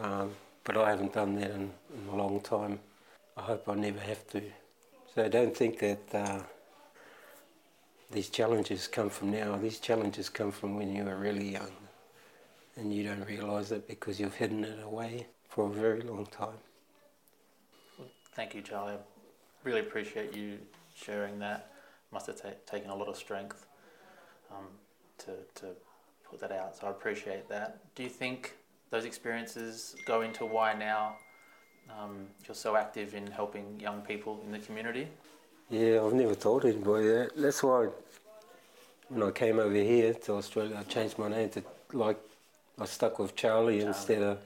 um, 0.00 0.30
but 0.64 0.76
I 0.76 0.88
haven't 0.88 1.12
done 1.12 1.34
that 1.36 1.50
in, 1.50 1.70
in, 1.94 2.08
a 2.10 2.16
long 2.16 2.40
time. 2.40 2.78
I 3.36 3.42
hope 3.42 3.68
I 3.68 3.74
never 3.74 4.00
have 4.00 4.26
to. 4.28 4.42
So 5.14 5.24
I 5.24 5.28
don't 5.28 5.54
think 5.54 5.78
that 5.80 6.14
uh, 6.14 6.38
these 8.10 8.30
challenges 8.30 8.88
come 8.88 9.10
from 9.10 9.32
now. 9.32 9.56
These 9.56 9.80
challenges 9.80 10.30
come 10.30 10.52
from 10.52 10.76
when 10.76 10.94
you 10.94 11.04
were 11.04 11.16
really 11.16 11.50
young 11.50 11.81
and 12.76 12.92
you 12.92 13.04
don't 13.04 13.26
realise 13.26 13.70
it 13.70 13.86
because 13.86 14.18
you've 14.18 14.34
hidden 14.34 14.64
it 14.64 14.82
away 14.82 15.26
for 15.48 15.66
a 15.66 15.70
very 15.70 16.00
long 16.02 16.26
time. 16.26 16.58
Well, 17.98 18.08
thank 18.34 18.54
you, 18.54 18.62
Charlie. 18.62 18.94
I 18.94 18.98
really 19.64 19.80
appreciate 19.80 20.34
you 20.34 20.58
sharing 20.94 21.38
that. 21.40 21.72
Must 22.12 22.26
have 22.26 22.40
ta- 22.40 22.48
taken 22.66 22.90
a 22.90 22.94
lot 22.94 23.08
of 23.08 23.16
strength 23.16 23.66
um, 24.50 24.66
to, 25.18 25.32
to 25.60 25.66
put 26.28 26.40
that 26.40 26.52
out, 26.52 26.76
so 26.76 26.86
I 26.86 26.90
appreciate 26.90 27.48
that. 27.48 27.78
Do 27.94 28.02
you 28.02 28.08
think 28.08 28.56
those 28.90 29.04
experiences 29.04 29.96
go 30.06 30.22
into 30.22 30.44
why 30.44 30.74
now 30.74 31.16
um, 31.98 32.26
you're 32.46 32.54
so 32.54 32.76
active 32.76 33.14
in 33.14 33.26
helping 33.26 33.78
young 33.80 34.02
people 34.02 34.40
in 34.44 34.52
the 34.52 34.58
community? 34.58 35.08
Yeah, 35.70 36.02
I've 36.04 36.12
never 36.12 36.34
told 36.34 36.64
anybody 36.64 37.06
that. 37.06 37.30
That's 37.36 37.62
why 37.62 37.88
when 39.08 39.22
I 39.22 39.30
came 39.30 39.58
over 39.58 39.74
here 39.74 40.12
to 40.14 40.34
Australia, 40.34 40.76
I 40.78 40.82
changed 40.84 41.18
my 41.18 41.28
name 41.28 41.48
to 41.50 41.62
like 41.92 42.18
I 42.78 42.84
stuck 42.86 43.18
with 43.18 43.36
Charlie, 43.36 43.78
Charlie. 43.78 43.88
instead 43.88 44.22
of 44.22 44.38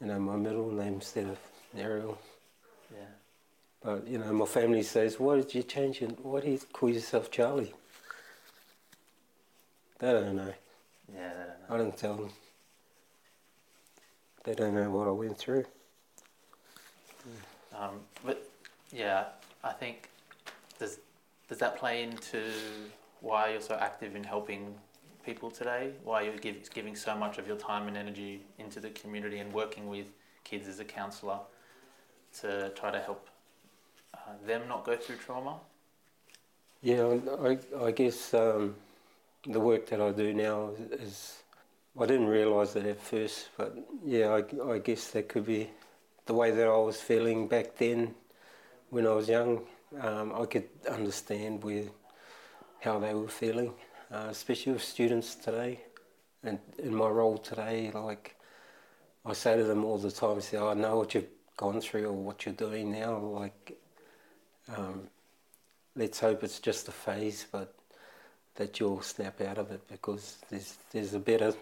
you 0.00 0.06
know 0.06 0.18
my 0.18 0.36
middle 0.36 0.70
name 0.70 0.94
instead 0.94 1.28
of 1.28 1.38
Ariel. 1.76 2.18
Yeah. 2.92 2.98
But 3.82 4.06
you 4.06 4.18
know, 4.18 4.32
my 4.32 4.46
family 4.46 4.82
says, 4.82 5.18
"Why 5.18 5.36
did 5.36 5.54
you 5.54 5.62
change 5.62 6.02
it? 6.02 6.18
Why 6.24 6.40
do 6.40 6.50
you 6.50 6.60
call 6.72 6.90
yourself 6.90 7.30
Charlie?" 7.30 7.74
They 9.98 10.12
don't 10.12 10.36
know. 10.36 10.54
Yeah, 11.14 11.28
they 11.28 11.44
don't 11.44 11.68
know. 11.68 11.74
I 11.74 11.78
didn't 11.78 11.96
tell 11.96 12.14
them. 12.16 12.30
They 14.44 14.54
don't 14.54 14.74
know 14.74 14.90
what 14.90 15.06
I 15.06 15.12
went 15.12 15.38
through. 15.38 15.64
Um, 17.74 18.00
but 18.24 18.48
yeah, 18.92 19.26
I 19.62 19.72
think 19.72 20.08
does 20.78 20.98
does 21.48 21.58
that 21.58 21.76
play 21.78 22.02
into 22.02 22.42
why 23.20 23.50
you're 23.52 23.60
so 23.60 23.76
active 23.76 24.16
in 24.16 24.24
helping 24.24 24.74
people 25.24 25.50
today? 25.50 25.92
Why 26.04 26.22
you're 26.22 26.36
give, 26.36 26.70
giving 26.72 26.96
so 26.96 27.14
much 27.14 27.38
of 27.38 27.46
your 27.46 27.56
time 27.56 27.88
and 27.88 27.96
energy 27.96 28.42
into 28.58 28.80
the 28.80 28.90
community 28.90 29.38
and 29.38 29.52
working 29.52 29.88
with 29.88 30.06
kids 30.44 30.68
as 30.68 30.80
a 30.80 30.84
counsellor 30.84 31.38
to 32.40 32.70
try 32.70 32.90
to 32.90 33.00
help 33.00 33.28
uh, 34.14 34.18
them 34.46 34.62
not 34.68 34.84
go 34.84 34.96
through 34.96 35.16
trauma? 35.16 35.56
Yeah, 36.82 37.18
I, 37.40 37.58
I 37.80 37.90
guess 37.92 38.34
um, 38.34 38.74
the 39.46 39.60
work 39.60 39.86
that 39.90 40.00
I 40.00 40.10
do 40.10 40.32
now 40.32 40.70
is, 40.92 41.42
I 42.00 42.06
didn't 42.06 42.26
realise 42.26 42.72
that 42.72 42.86
at 42.86 43.00
first, 43.00 43.50
but 43.56 43.76
yeah, 44.04 44.40
I, 44.40 44.72
I 44.72 44.78
guess 44.78 45.10
that 45.10 45.28
could 45.28 45.46
be 45.46 45.70
the 46.26 46.34
way 46.34 46.50
that 46.50 46.66
I 46.66 46.76
was 46.76 47.00
feeling 47.00 47.48
back 47.48 47.76
then 47.76 48.14
when 48.90 49.06
I 49.06 49.12
was 49.12 49.28
young. 49.28 49.62
Um, 50.00 50.32
I 50.34 50.46
could 50.46 50.68
understand 50.90 51.62
where 51.62 51.84
how 52.80 52.98
they 52.98 53.14
were 53.14 53.28
feeling, 53.28 53.74
uh, 54.12 54.26
especially 54.30 54.72
with 54.72 54.84
students 54.84 55.34
today. 55.34 55.80
And 56.44 56.58
in 56.78 56.94
my 56.94 57.08
role 57.08 57.38
today, 57.38 57.90
like 57.94 58.36
I 59.24 59.32
say 59.32 59.56
to 59.56 59.64
them 59.64 59.84
all 59.84 59.98
the 59.98 60.10
time, 60.10 60.36
I 60.36 60.40
say, 60.40 60.58
I 60.58 60.74
know 60.74 60.98
what 60.98 61.14
you've 61.14 61.28
gone 61.56 61.80
through 61.80 62.06
or 62.06 62.12
what 62.12 62.44
you're 62.44 62.54
doing 62.54 62.92
now. 62.92 63.16
Like, 63.16 63.78
um, 64.76 65.08
let's 65.96 66.20
hope 66.20 66.42
it's 66.42 66.58
just 66.58 66.88
a 66.88 66.92
phase, 66.92 67.46
but 67.50 67.74
that 68.56 68.78
you'll 68.78 69.00
snap 69.00 69.40
out 69.40 69.58
of 69.58 69.70
it 69.70 69.86
because 69.88 70.38
there's 70.50 70.76
there's 70.90 71.14
a 71.14 71.18
better 71.18 71.54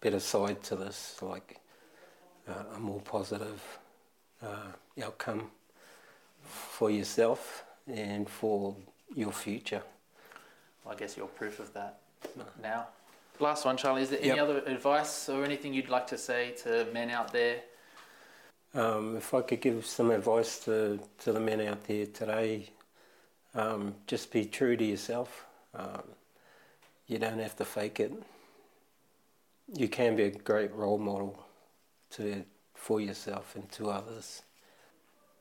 better 0.00 0.20
side 0.20 0.62
to 0.64 0.76
this, 0.76 1.16
like 1.22 1.60
uh, 2.48 2.76
a 2.76 2.78
more 2.78 3.00
positive 3.00 3.78
uh, 4.42 4.72
outcome 5.02 5.50
for 6.42 6.90
yourself 6.90 7.64
and 7.86 8.28
for 8.28 8.76
your 9.14 9.32
future. 9.32 9.82
Well, 10.88 10.96
I 10.96 11.00
guess 11.00 11.18
you're 11.18 11.26
proof 11.26 11.60
of 11.60 11.74
that 11.74 11.98
now. 12.62 12.86
Last 13.40 13.66
one, 13.66 13.76
Charlie. 13.76 14.02
Is 14.02 14.10
there 14.10 14.20
any 14.22 14.40
other 14.40 14.60
advice 14.60 15.28
or 15.28 15.44
anything 15.44 15.74
you'd 15.74 15.90
like 15.90 16.06
to 16.06 16.16
say 16.16 16.52
to 16.62 16.86
men 16.94 17.10
out 17.10 17.30
there? 17.30 17.60
Um, 18.74 19.18
if 19.18 19.34
I 19.34 19.42
could 19.42 19.60
give 19.60 19.84
some 19.84 20.10
advice 20.10 20.60
to, 20.60 20.98
to 21.24 21.32
the 21.32 21.40
men 21.40 21.60
out 21.60 21.84
there 21.84 22.06
today, 22.06 22.70
um, 23.54 23.96
just 24.06 24.32
be 24.32 24.46
true 24.46 24.78
to 24.78 24.84
yourself. 24.84 25.44
Um, 25.74 26.04
you 27.06 27.18
don't 27.18 27.38
have 27.38 27.56
to 27.56 27.66
fake 27.66 28.00
it. 28.00 28.12
You 29.74 29.88
can 29.88 30.16
be 30.16 30.22
a 30.22 30.30
great 30.30 30.74
role 30.74 30.98
model 30.98 31.38
to 32.12 32.44
for 32.74 32.98
yourself 32.98 33.54
and 33.56 33.70
to 33.72 33.90
others. 33.90 34.40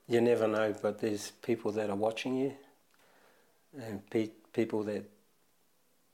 You 0.09 0.19
never 0.19 0.45
know, 0.45 0.75
but 0.81 0.99
there's 0.99 1.31
people 1.41 1.71
that 1.73 1.89
are 1.89 1.95
watching 1.95 2.35
you, 2.35 2.53
and 3.81 4.07
pe- 4.09 4.31
people 4.51 4.83
that 4.83 5.09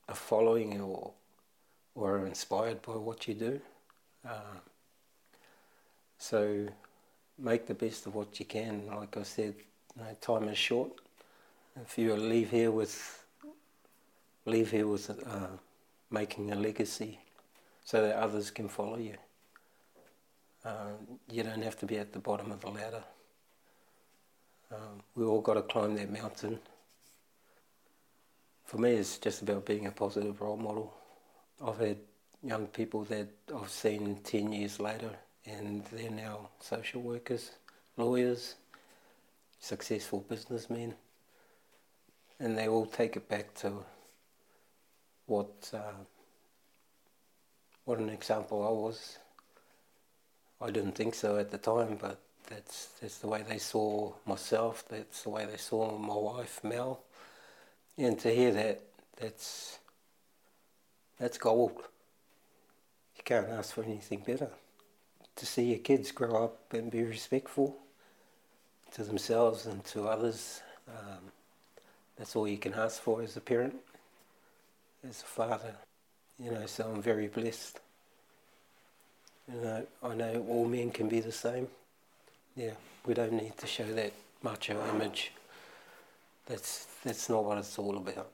are 0.08 0.14
following 0.14 0.80
or 0.80 1.12
or 1.94 2.18
are 2.18 2.26
inspired 2.26 2.82
by 2.82 2.92
what 2.92 3.28
you 3.28 3.34
do. 3.34 3.60
Uh, 4.28 4.58
so 6.18 6.66
make 7.38 7.66
the 7.66 7.74
best 7.74 8.06
of 8.06 8.14
what 8.14 8.38
you 8.40 8.46
can. 8.46 8.86
Like 8.86 9.16
I 9.16 9.22
said, 9.22 9.54
you 9.96 10.02
know, 10.02 10.16
time 10.20 10.48
is 10.48 10.58
short. 10.58 10.92
If 11.80 11.98
you 11.98 12.14
leave 12.14 12.50
here 12.50 12.70
with 12.70 13.24
leave 14.46 14.70
here 14.70 14.86
with 14.86 15.10
uh, 15.10 15.46
making 16.10 16.50
a 16.50 16.54
legacy, 16.54 17.18
so 17.84 18.02
that 18.02 18.16
others 18.16 18.50
can 18.50 18.68
follow 18.68 18.98
you. 18.98 19.16
Uh, 20.64 20.92
you 21.30 21.42
don't 21.42 21.62
have 21.62 21.78
to 21.78 21.86
be 21.86 21.98
at 21.98 22.12
the 22.12 22.18
bottom 22.18 22.50
of 22.50 22.60
the 22.60 22.70
ladder. 22.70 23.04
Um, 24.72 25.02
we 25.14 25.24
all 25.24 25.40
got 25.40 25.54
to 25.54 25.62
climb 25.62 25.94
that 25.96 26.10
mountain 26.10 26.58
for 28.74 28.80
me, 28.80 28.90
it's 28.94 29.18
just 29.18 29.40
about 29.40 29.64
being 29.64 29.86
a 29.86 29.92
positive 29.92 30.40
role 30.40 30.56
model. 30.56 30.92
I've 31.64 31.78
had 31.78 31.98
young 32.42 32.66
people 32.66 33.04
that 33.04 33.28
I've 33.54 33.70
seen 33.70 34.18
10 34.24 34.52
years 34.52 34.80
later, 34.80 35.10
and 35.46 35.84
they're 35.92 36.10
now 36.10 36.48
social 36.58 37.00
workers, 37.00 37.52
lawyers, 37.96 38.56
successful 39.60 40.24
businessmen, 40.28 40.92
and 42.40 42.58
they 42.58 42.66
all 42.66 42.86
take 42.86 43.14
it 43.14 43.28
back 43.28 43.54
to 43.58 43.74
what 45.26 45.70
uh, 45.72 46.02
what 47.84 48.00
an 48.00 48.08
example 48.08 48.66
I 48.66 48.72
was. 48.72 49.18
I 50.60 50.72
didn't 50.72 50.96
think 50.96 51.14
so 51.14 51.36
at 51.38 51.52
the 51.52 51.58
time, 51.58 51.96
but 52.00 52.18
that's 52.50 52.88
that's 53.00 53.18
the 53.18 53.28
way 53.28 53.44
they 53.48 53.58
saw 53.58 54.12
myself. 54.26 54.84
That's 54.88 55.22
the 55.22 55.30
way 55.30 55.46
they 55.46 55.58
saw 55.58 55.96
my 55.96 56.16
wife 56.16 56.58
Mel 56.64 57.04
and 57.96 58.18
to 58.20 58.34
hear 58.34 58.52
that, 58.52 58.80
that's 59.20 59.78
that's 61.18 61.38
gold. 61.38 61.72
You 63.16 63.22
can't 63.24 63.48
ask 63.48 63.74
for 63.74 63.84
anything 63.84 64.22
better. 64.26 64.50
To 65.36 65.46
see 65.46 65.64
your 65.64 65.78
kids 65.78 66.10
grow 66.10 66.44
up 66.44 66.72
and 66.72 66.90
be 66.90 67.02
respectful 67.02 67.76
to 68.92 69.04
themselves 69.04 69.66
and 69.66 69.84
to 69.86 70.06
others, 70.08 70.60
um, 70.88 71.32
that's 72.16 72.36
all 72.36 72.46
you 72.46 72.58
can 72.58 72.74
ask 72.74 73.00
for 73.02 73.22
as 73.22 73.36
a 73.36 73.40
parent, 73.40 73.74
as 75.08 75.22
a 75.22 75.24
father. 75.24 75.74
You 76.38 76.50
know, 76.50 76.66
so 76.66 76.90
I'm 76.92 77.02
very 77.02 77.28
blessed. 77.28 77.80
You 79.52 79.60
know, 79.60 79.86
I 80.02 80.14
know 80.14 80.46
all 80.48 80.66
men 80.66 80.90
can 80.90 81.08
be 81.08 81.20
the 81.20 81.32
same. 81.32 81.68
Yeah, 82.56 82.72
we 83.06 83.14
don't 83.14 83.32
need 83.32 83.56
to 83.58 83.66
show 83.66 83.86
that 83.94 84.12
macho 84.42 84.80
image 84.94 85.32
that's 86.46 86.86
that's 87.04 87.28
not 87.28 87.44
what 87.44 87.58
it's 87.58 87.78
all 87.78 87.96
about. 87.96 88.30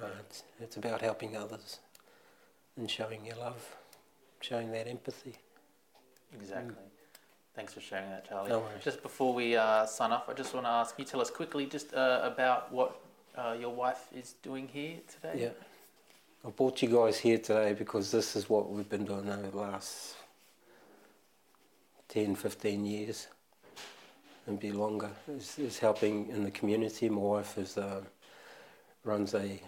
Uh, 0.00 0.06
it's, 0.20 0.44
it's 0.60 0.76
about 0.76 1.00
helping 1.00 1.36
others 1.36 1.78
and 2.76 2.90
showing 2.90 3.24
your 3.26 3.36
love, 3.36 3.76
showing 4.40 4.70
that 4.72 4.88
empathy. 4.88 5.34
Exactly. 6.34 6.72
Mm. 6.74 6.90
Thanks 7.54 7.74
for 7.74 7.80
sharing 7.80 8.08
that, 8.10 8.28
Charlie. 8.28 8.48
No 8.48 8.60
worries. 8.60 8.84
Just 8.84 9.02
before 9.02 9.34
we 9.34 9.56
uh, 9.56 9.84
sign 9.84 10.12
off, 10.12 10.28
I 10.28 10.32
just 10.34 10.54
want 10.54 10.64
to 10.66 10.70
ask 10.70 10.98
you 10.98 11.04
tell 11.04 11.20
us 11.20 11.30
quickly 11.30 11.66
just 11.66 11.92
uh, 11.92 12.20
about 12.22 12.72
what 12.72 13.00
uh, 13.36 13.56
your 13.58 13.74
wife 13.74 14.06
is 14.16 14.34
doing 14.42 14.68
here 14.68 14.98
today. 15.08 15.42
Yeah. 15.42 16.46
I 16.46 16.50
brought 16.50 16.80
you 16.80 16.88
guys 16.88 17.18
here 17.18 17.38
today 17.38 17.74
because 17.74 18.10
this 18.10 18.34
is 18.34 18.48
what 18.48 18.70
we've 18.70 18.88
been 18.88 19.04
doing 19.04 19.28
over 19.28 19.48
the 19.48 19.56
last 19.58 20.14
10, 22.08 22.34
15 22.34 22.86
years 22.86 23.26
and 24.50 24.58
be 24.58 24.72
longer 24.72 25.10
is, 25.28 25.58
is 25.58 25.78
helping 25.78 26.28
in 26.28 26.42
the 26.42 26.50
community. 26.50 27.08
My 27.08 27.20
wife 27.20 27.56
is, 27.56 27.78
uh, 27.78 28.02
runs 29.04 29.32
a 29.34 29.62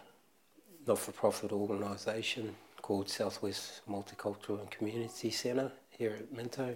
not-for-profit 0.87 1.53
organisation 1.53 2.57
called 2.83 3.09
Southwest 3.09 3.81
Multicultural 3.89 4.61
and 4.61 4.71
Community 4.71 5.31
Centre 5.31 5.71
here 5.91 6.17
at 6.19 6.33
Minto. 6.33 6.75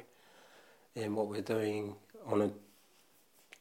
And 0.94 1.16
what 1.16 1.26
we're 1.26 1.42
doing 1.42 1.96
on 2.24 2.42
a 2.42 2.50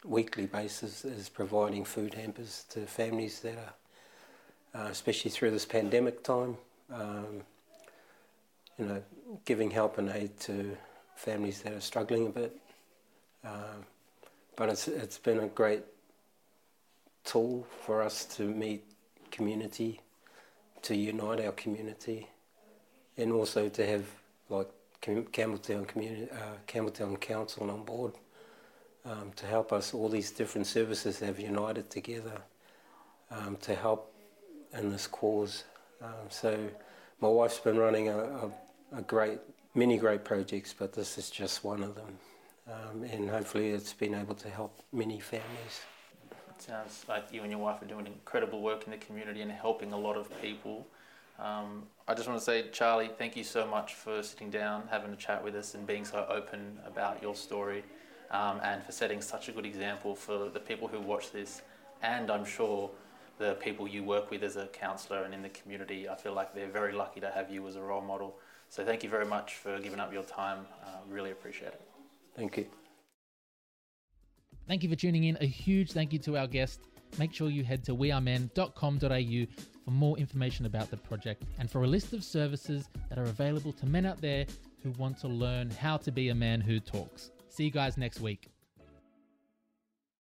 weekly 0.06 0.46
basis 0.46 1.04
is 1.04 1.28
providing 1.28 1.84
food 1.84 2.14
hampers 2.14 2.66
to 2.70 2.86
families 2.86 3.40
that 3.40 3.58
are, 3.58 3.74
uh, 4.80 4.90
especially 4.90 5.32
through 5.32 5.52
this 5.52 5.66
pandemic 5.66 6.24
time, 6.24 6.56
um, 6.94 7.42
you 8.78 8.86
know, 8.86 9.02
giving 9.44 9.72
help 9.72 9.98
and 9.98 10.10
aid 10.10 10.40
to 10.42 10.78
families 11.16 11.64
that 11.64 11.74
are 11.74 11.82
struggling 11.82 12.28
a 12.28 12.30
bit. 12.30 12.56
Um, 13.44 13.86
but 14.56 14.70
it's 14.70 14.88
it's 14.88 15.18
been 15.18 15.40
a 15.40 15.48
great 15.48 15.84
tool 17.24 17.66
for 17.86 18.02
us 18.02 18.26
to 18.26 18.44
meet 18.44 18.84
community, 19.32 20.00
to 20.84 20.96
unite 20.96 21.44
our 21.44 21.52
community, 21.52 22.28
and 23.18 23.32
also 23.32 23.70
to 23.70 23.86
have 23.86 24.06
like 24.50 24.70
Campbelltown 25.02 25.88
community, 25.88 26.28
uh, 26.32 26.58
Campbelltown 26.68 27.20
Council 27.20 27.70
on 27.70 27.84
board 27.84 28.14
um, 29.06 29.32
to 29.36 29.46
help 29.46 29.72
us. 29.72 29.94
All 29.94 30.10
these 30.10 30.32
different 30.32 30.68
services 30.68 31.20
have 31.20 31.40
united 31.40 31.90
together 31.90 32.42
um, 33.32 33.58
to 33.62 33.76
help 33.76 34.14
in 34.74 34.90
this 34.90 35.08
cause. 35.08 35.64
Um, 36.02 36.30
so 36.30 36.70
my 37.22 37.28
wife's 37.28 37.60
been 37.60 37.78
running 37.78 38.10
a, 38.10 38.18
a, 38.18 38.52
a, 38.98 39.02
great, 39.02 39.40
many 39.74 39.98
great 39.98 40.26
projects, 40.26 40.74
but 40.78 40.94
this 40.94 41.18
is 41.18 41.30
just 41.30 41.64
one 41.64 41.84
of 41.84 41.96
them. 41.96 42.18
Um, 42.68 43.04
and 43.04 43.30
hopefully 43.30 43.70
it's 43.70 43.94
been 43.94 44.16
able 44.16 44.36
to 44.36 44.50
help 44.50 44.82
many 44.92 45.20
families. 45.20 45.82
It 46.50 46.62
sounds 46.62 47.06
like 47.08 47.32
you 47.32 47.42
and 47.44 47.52
your 47.52 47.60
wife 47.60 47.82
are 47.82 47.86
doing 47.86 48.08
incredible 48.08 48.62
work 48.62 48.86
in 48.86 48.92
the 48.92 48.98
community 48.98 49.42
and 49.42 49.52
helping 49.52 49.94
a 49.94 49.98
lot 49.98 50.18
of 50.18 50.30
people. 50.42 50.88
Um, 51.38 51.84
I 52.08 52.14
just 52.14 52.28
want 52.28 52.40
to 52.40 52.46
say, 52.46 52.70
Charlie, 52.72 53.12
thank 53.18 53.36
you 53.36 53.44
so 53.44 53.68
much 53.68 53.94
for 53.94 54.24
sitting 54.24 54.50
down, 54.50 54.84
having 54.90 55.12
a 55.12 55.18
chat 55.18 55.44
with 55.44 55.56
us, 55.56 55.76
and 55.76 55.86
being 55.86 56.06
so 56.06 56.26
open 56.30 56.80
about 56.86 57.22
your 57.22 57.36
story, 57.36 57.84
um, 58.32 58.60
and 58.64 58.82
for 58.84 58.94
setting 58.94 59.22
such 59.22 59.50
a 59.50 59.52
good 59.52 59.66
example 59.66 60.16
for 60.16 60.50
the 60.50 60.60
people 60.60 60.88
who 60.88 61.00
watch 61.00 61.32
this, 61.32 61.62
and 62.02 62.32
I'm 62.32 62.46
sure 62.46 62.90
the 63.38 63.56
people 63.56 63.86
you 63.86 64.04
work 64.04 64.32
with 64.32 64.44
as 64.44 64.56
a 64.56 64.68
counsellor 64.68 65.24
and 65.24 65.34
in 65.34 65.42
the 65.42 65.50
community. 65.50 66.08
I 66.08 66.16
feel 66.16 66.34
like 66.34 66.56
they're 66.56 66.70
very 66.70 66.94
lucky 66.94 67.20
to 67.20 67.30
have 67.30 67.52
you 67.52 67.68
as 67.68 67.76
a 67.76 67.82
role 67.82 68.02
model. 68.02 68.40
So 68.70 68.86
thank 68.86 69.04
you 69.04 69.10
very 69.10 69.26
much 69.26 69.56
for 69.56 69.78
giving 69.80 70.00
up 70.00 70.14
your 70.14 70.24
time. 70.24 70.66
Uh, 70.86 71.00
really 71.10 71.32
appreciate 71.32 71.74
it. 71.74 71.82
Thank 72.36 72.58
you. 72.58 72.68
Thank 74.68 74.84
you 74.84 74.90
for 74.90 74.96
tuning 74.96 75.26
in. 75.26 75.38
A 75.42 75.46
huge 75.46 75.92
thank 75.92 76.12
you 76.12 76.20
to 76.20 76.38
our 76.38 76.48
guest. 76.48 76.82
Make 77.18 77.34
sure 77.34 77.50
you 77.50 77.64
head 77.64 77.84
to 77.86 77.96
wearemen.com.au 77.96 79.64
for 79.86 79.92
more 79.92 80.18
information 80.18 80.66
about 80.66 80.90
the 80.90 80.98
project 80.98 81.44
and 81.60 81.70
for 81.70 81.84
a 81.84 81.88
list 81.88 82.14
of 82.14 82.24
services 82.24 82.90
that 83.10 83.20
are 83.20 83.24
available 83.24 83.72
to 83.74 83.86
men 83.86 84.06
out 84.06 84.20
there 84.20 84.46
who 84.82 84.92
want 84.92 85.20
to 85.20 85.28
learn 85.28 85.70
how 85.70 85.98
to 85.98 86.12
be 86.12 86.30
a 86.30 86.36
man 86.36 86.60
who 86.62 86.80
talks. 86.80 87.32
See 87.50 87.64
you 87.64 87.72
guys 87.72 87.98
next 87.98 88.20
week. 88.20 88.50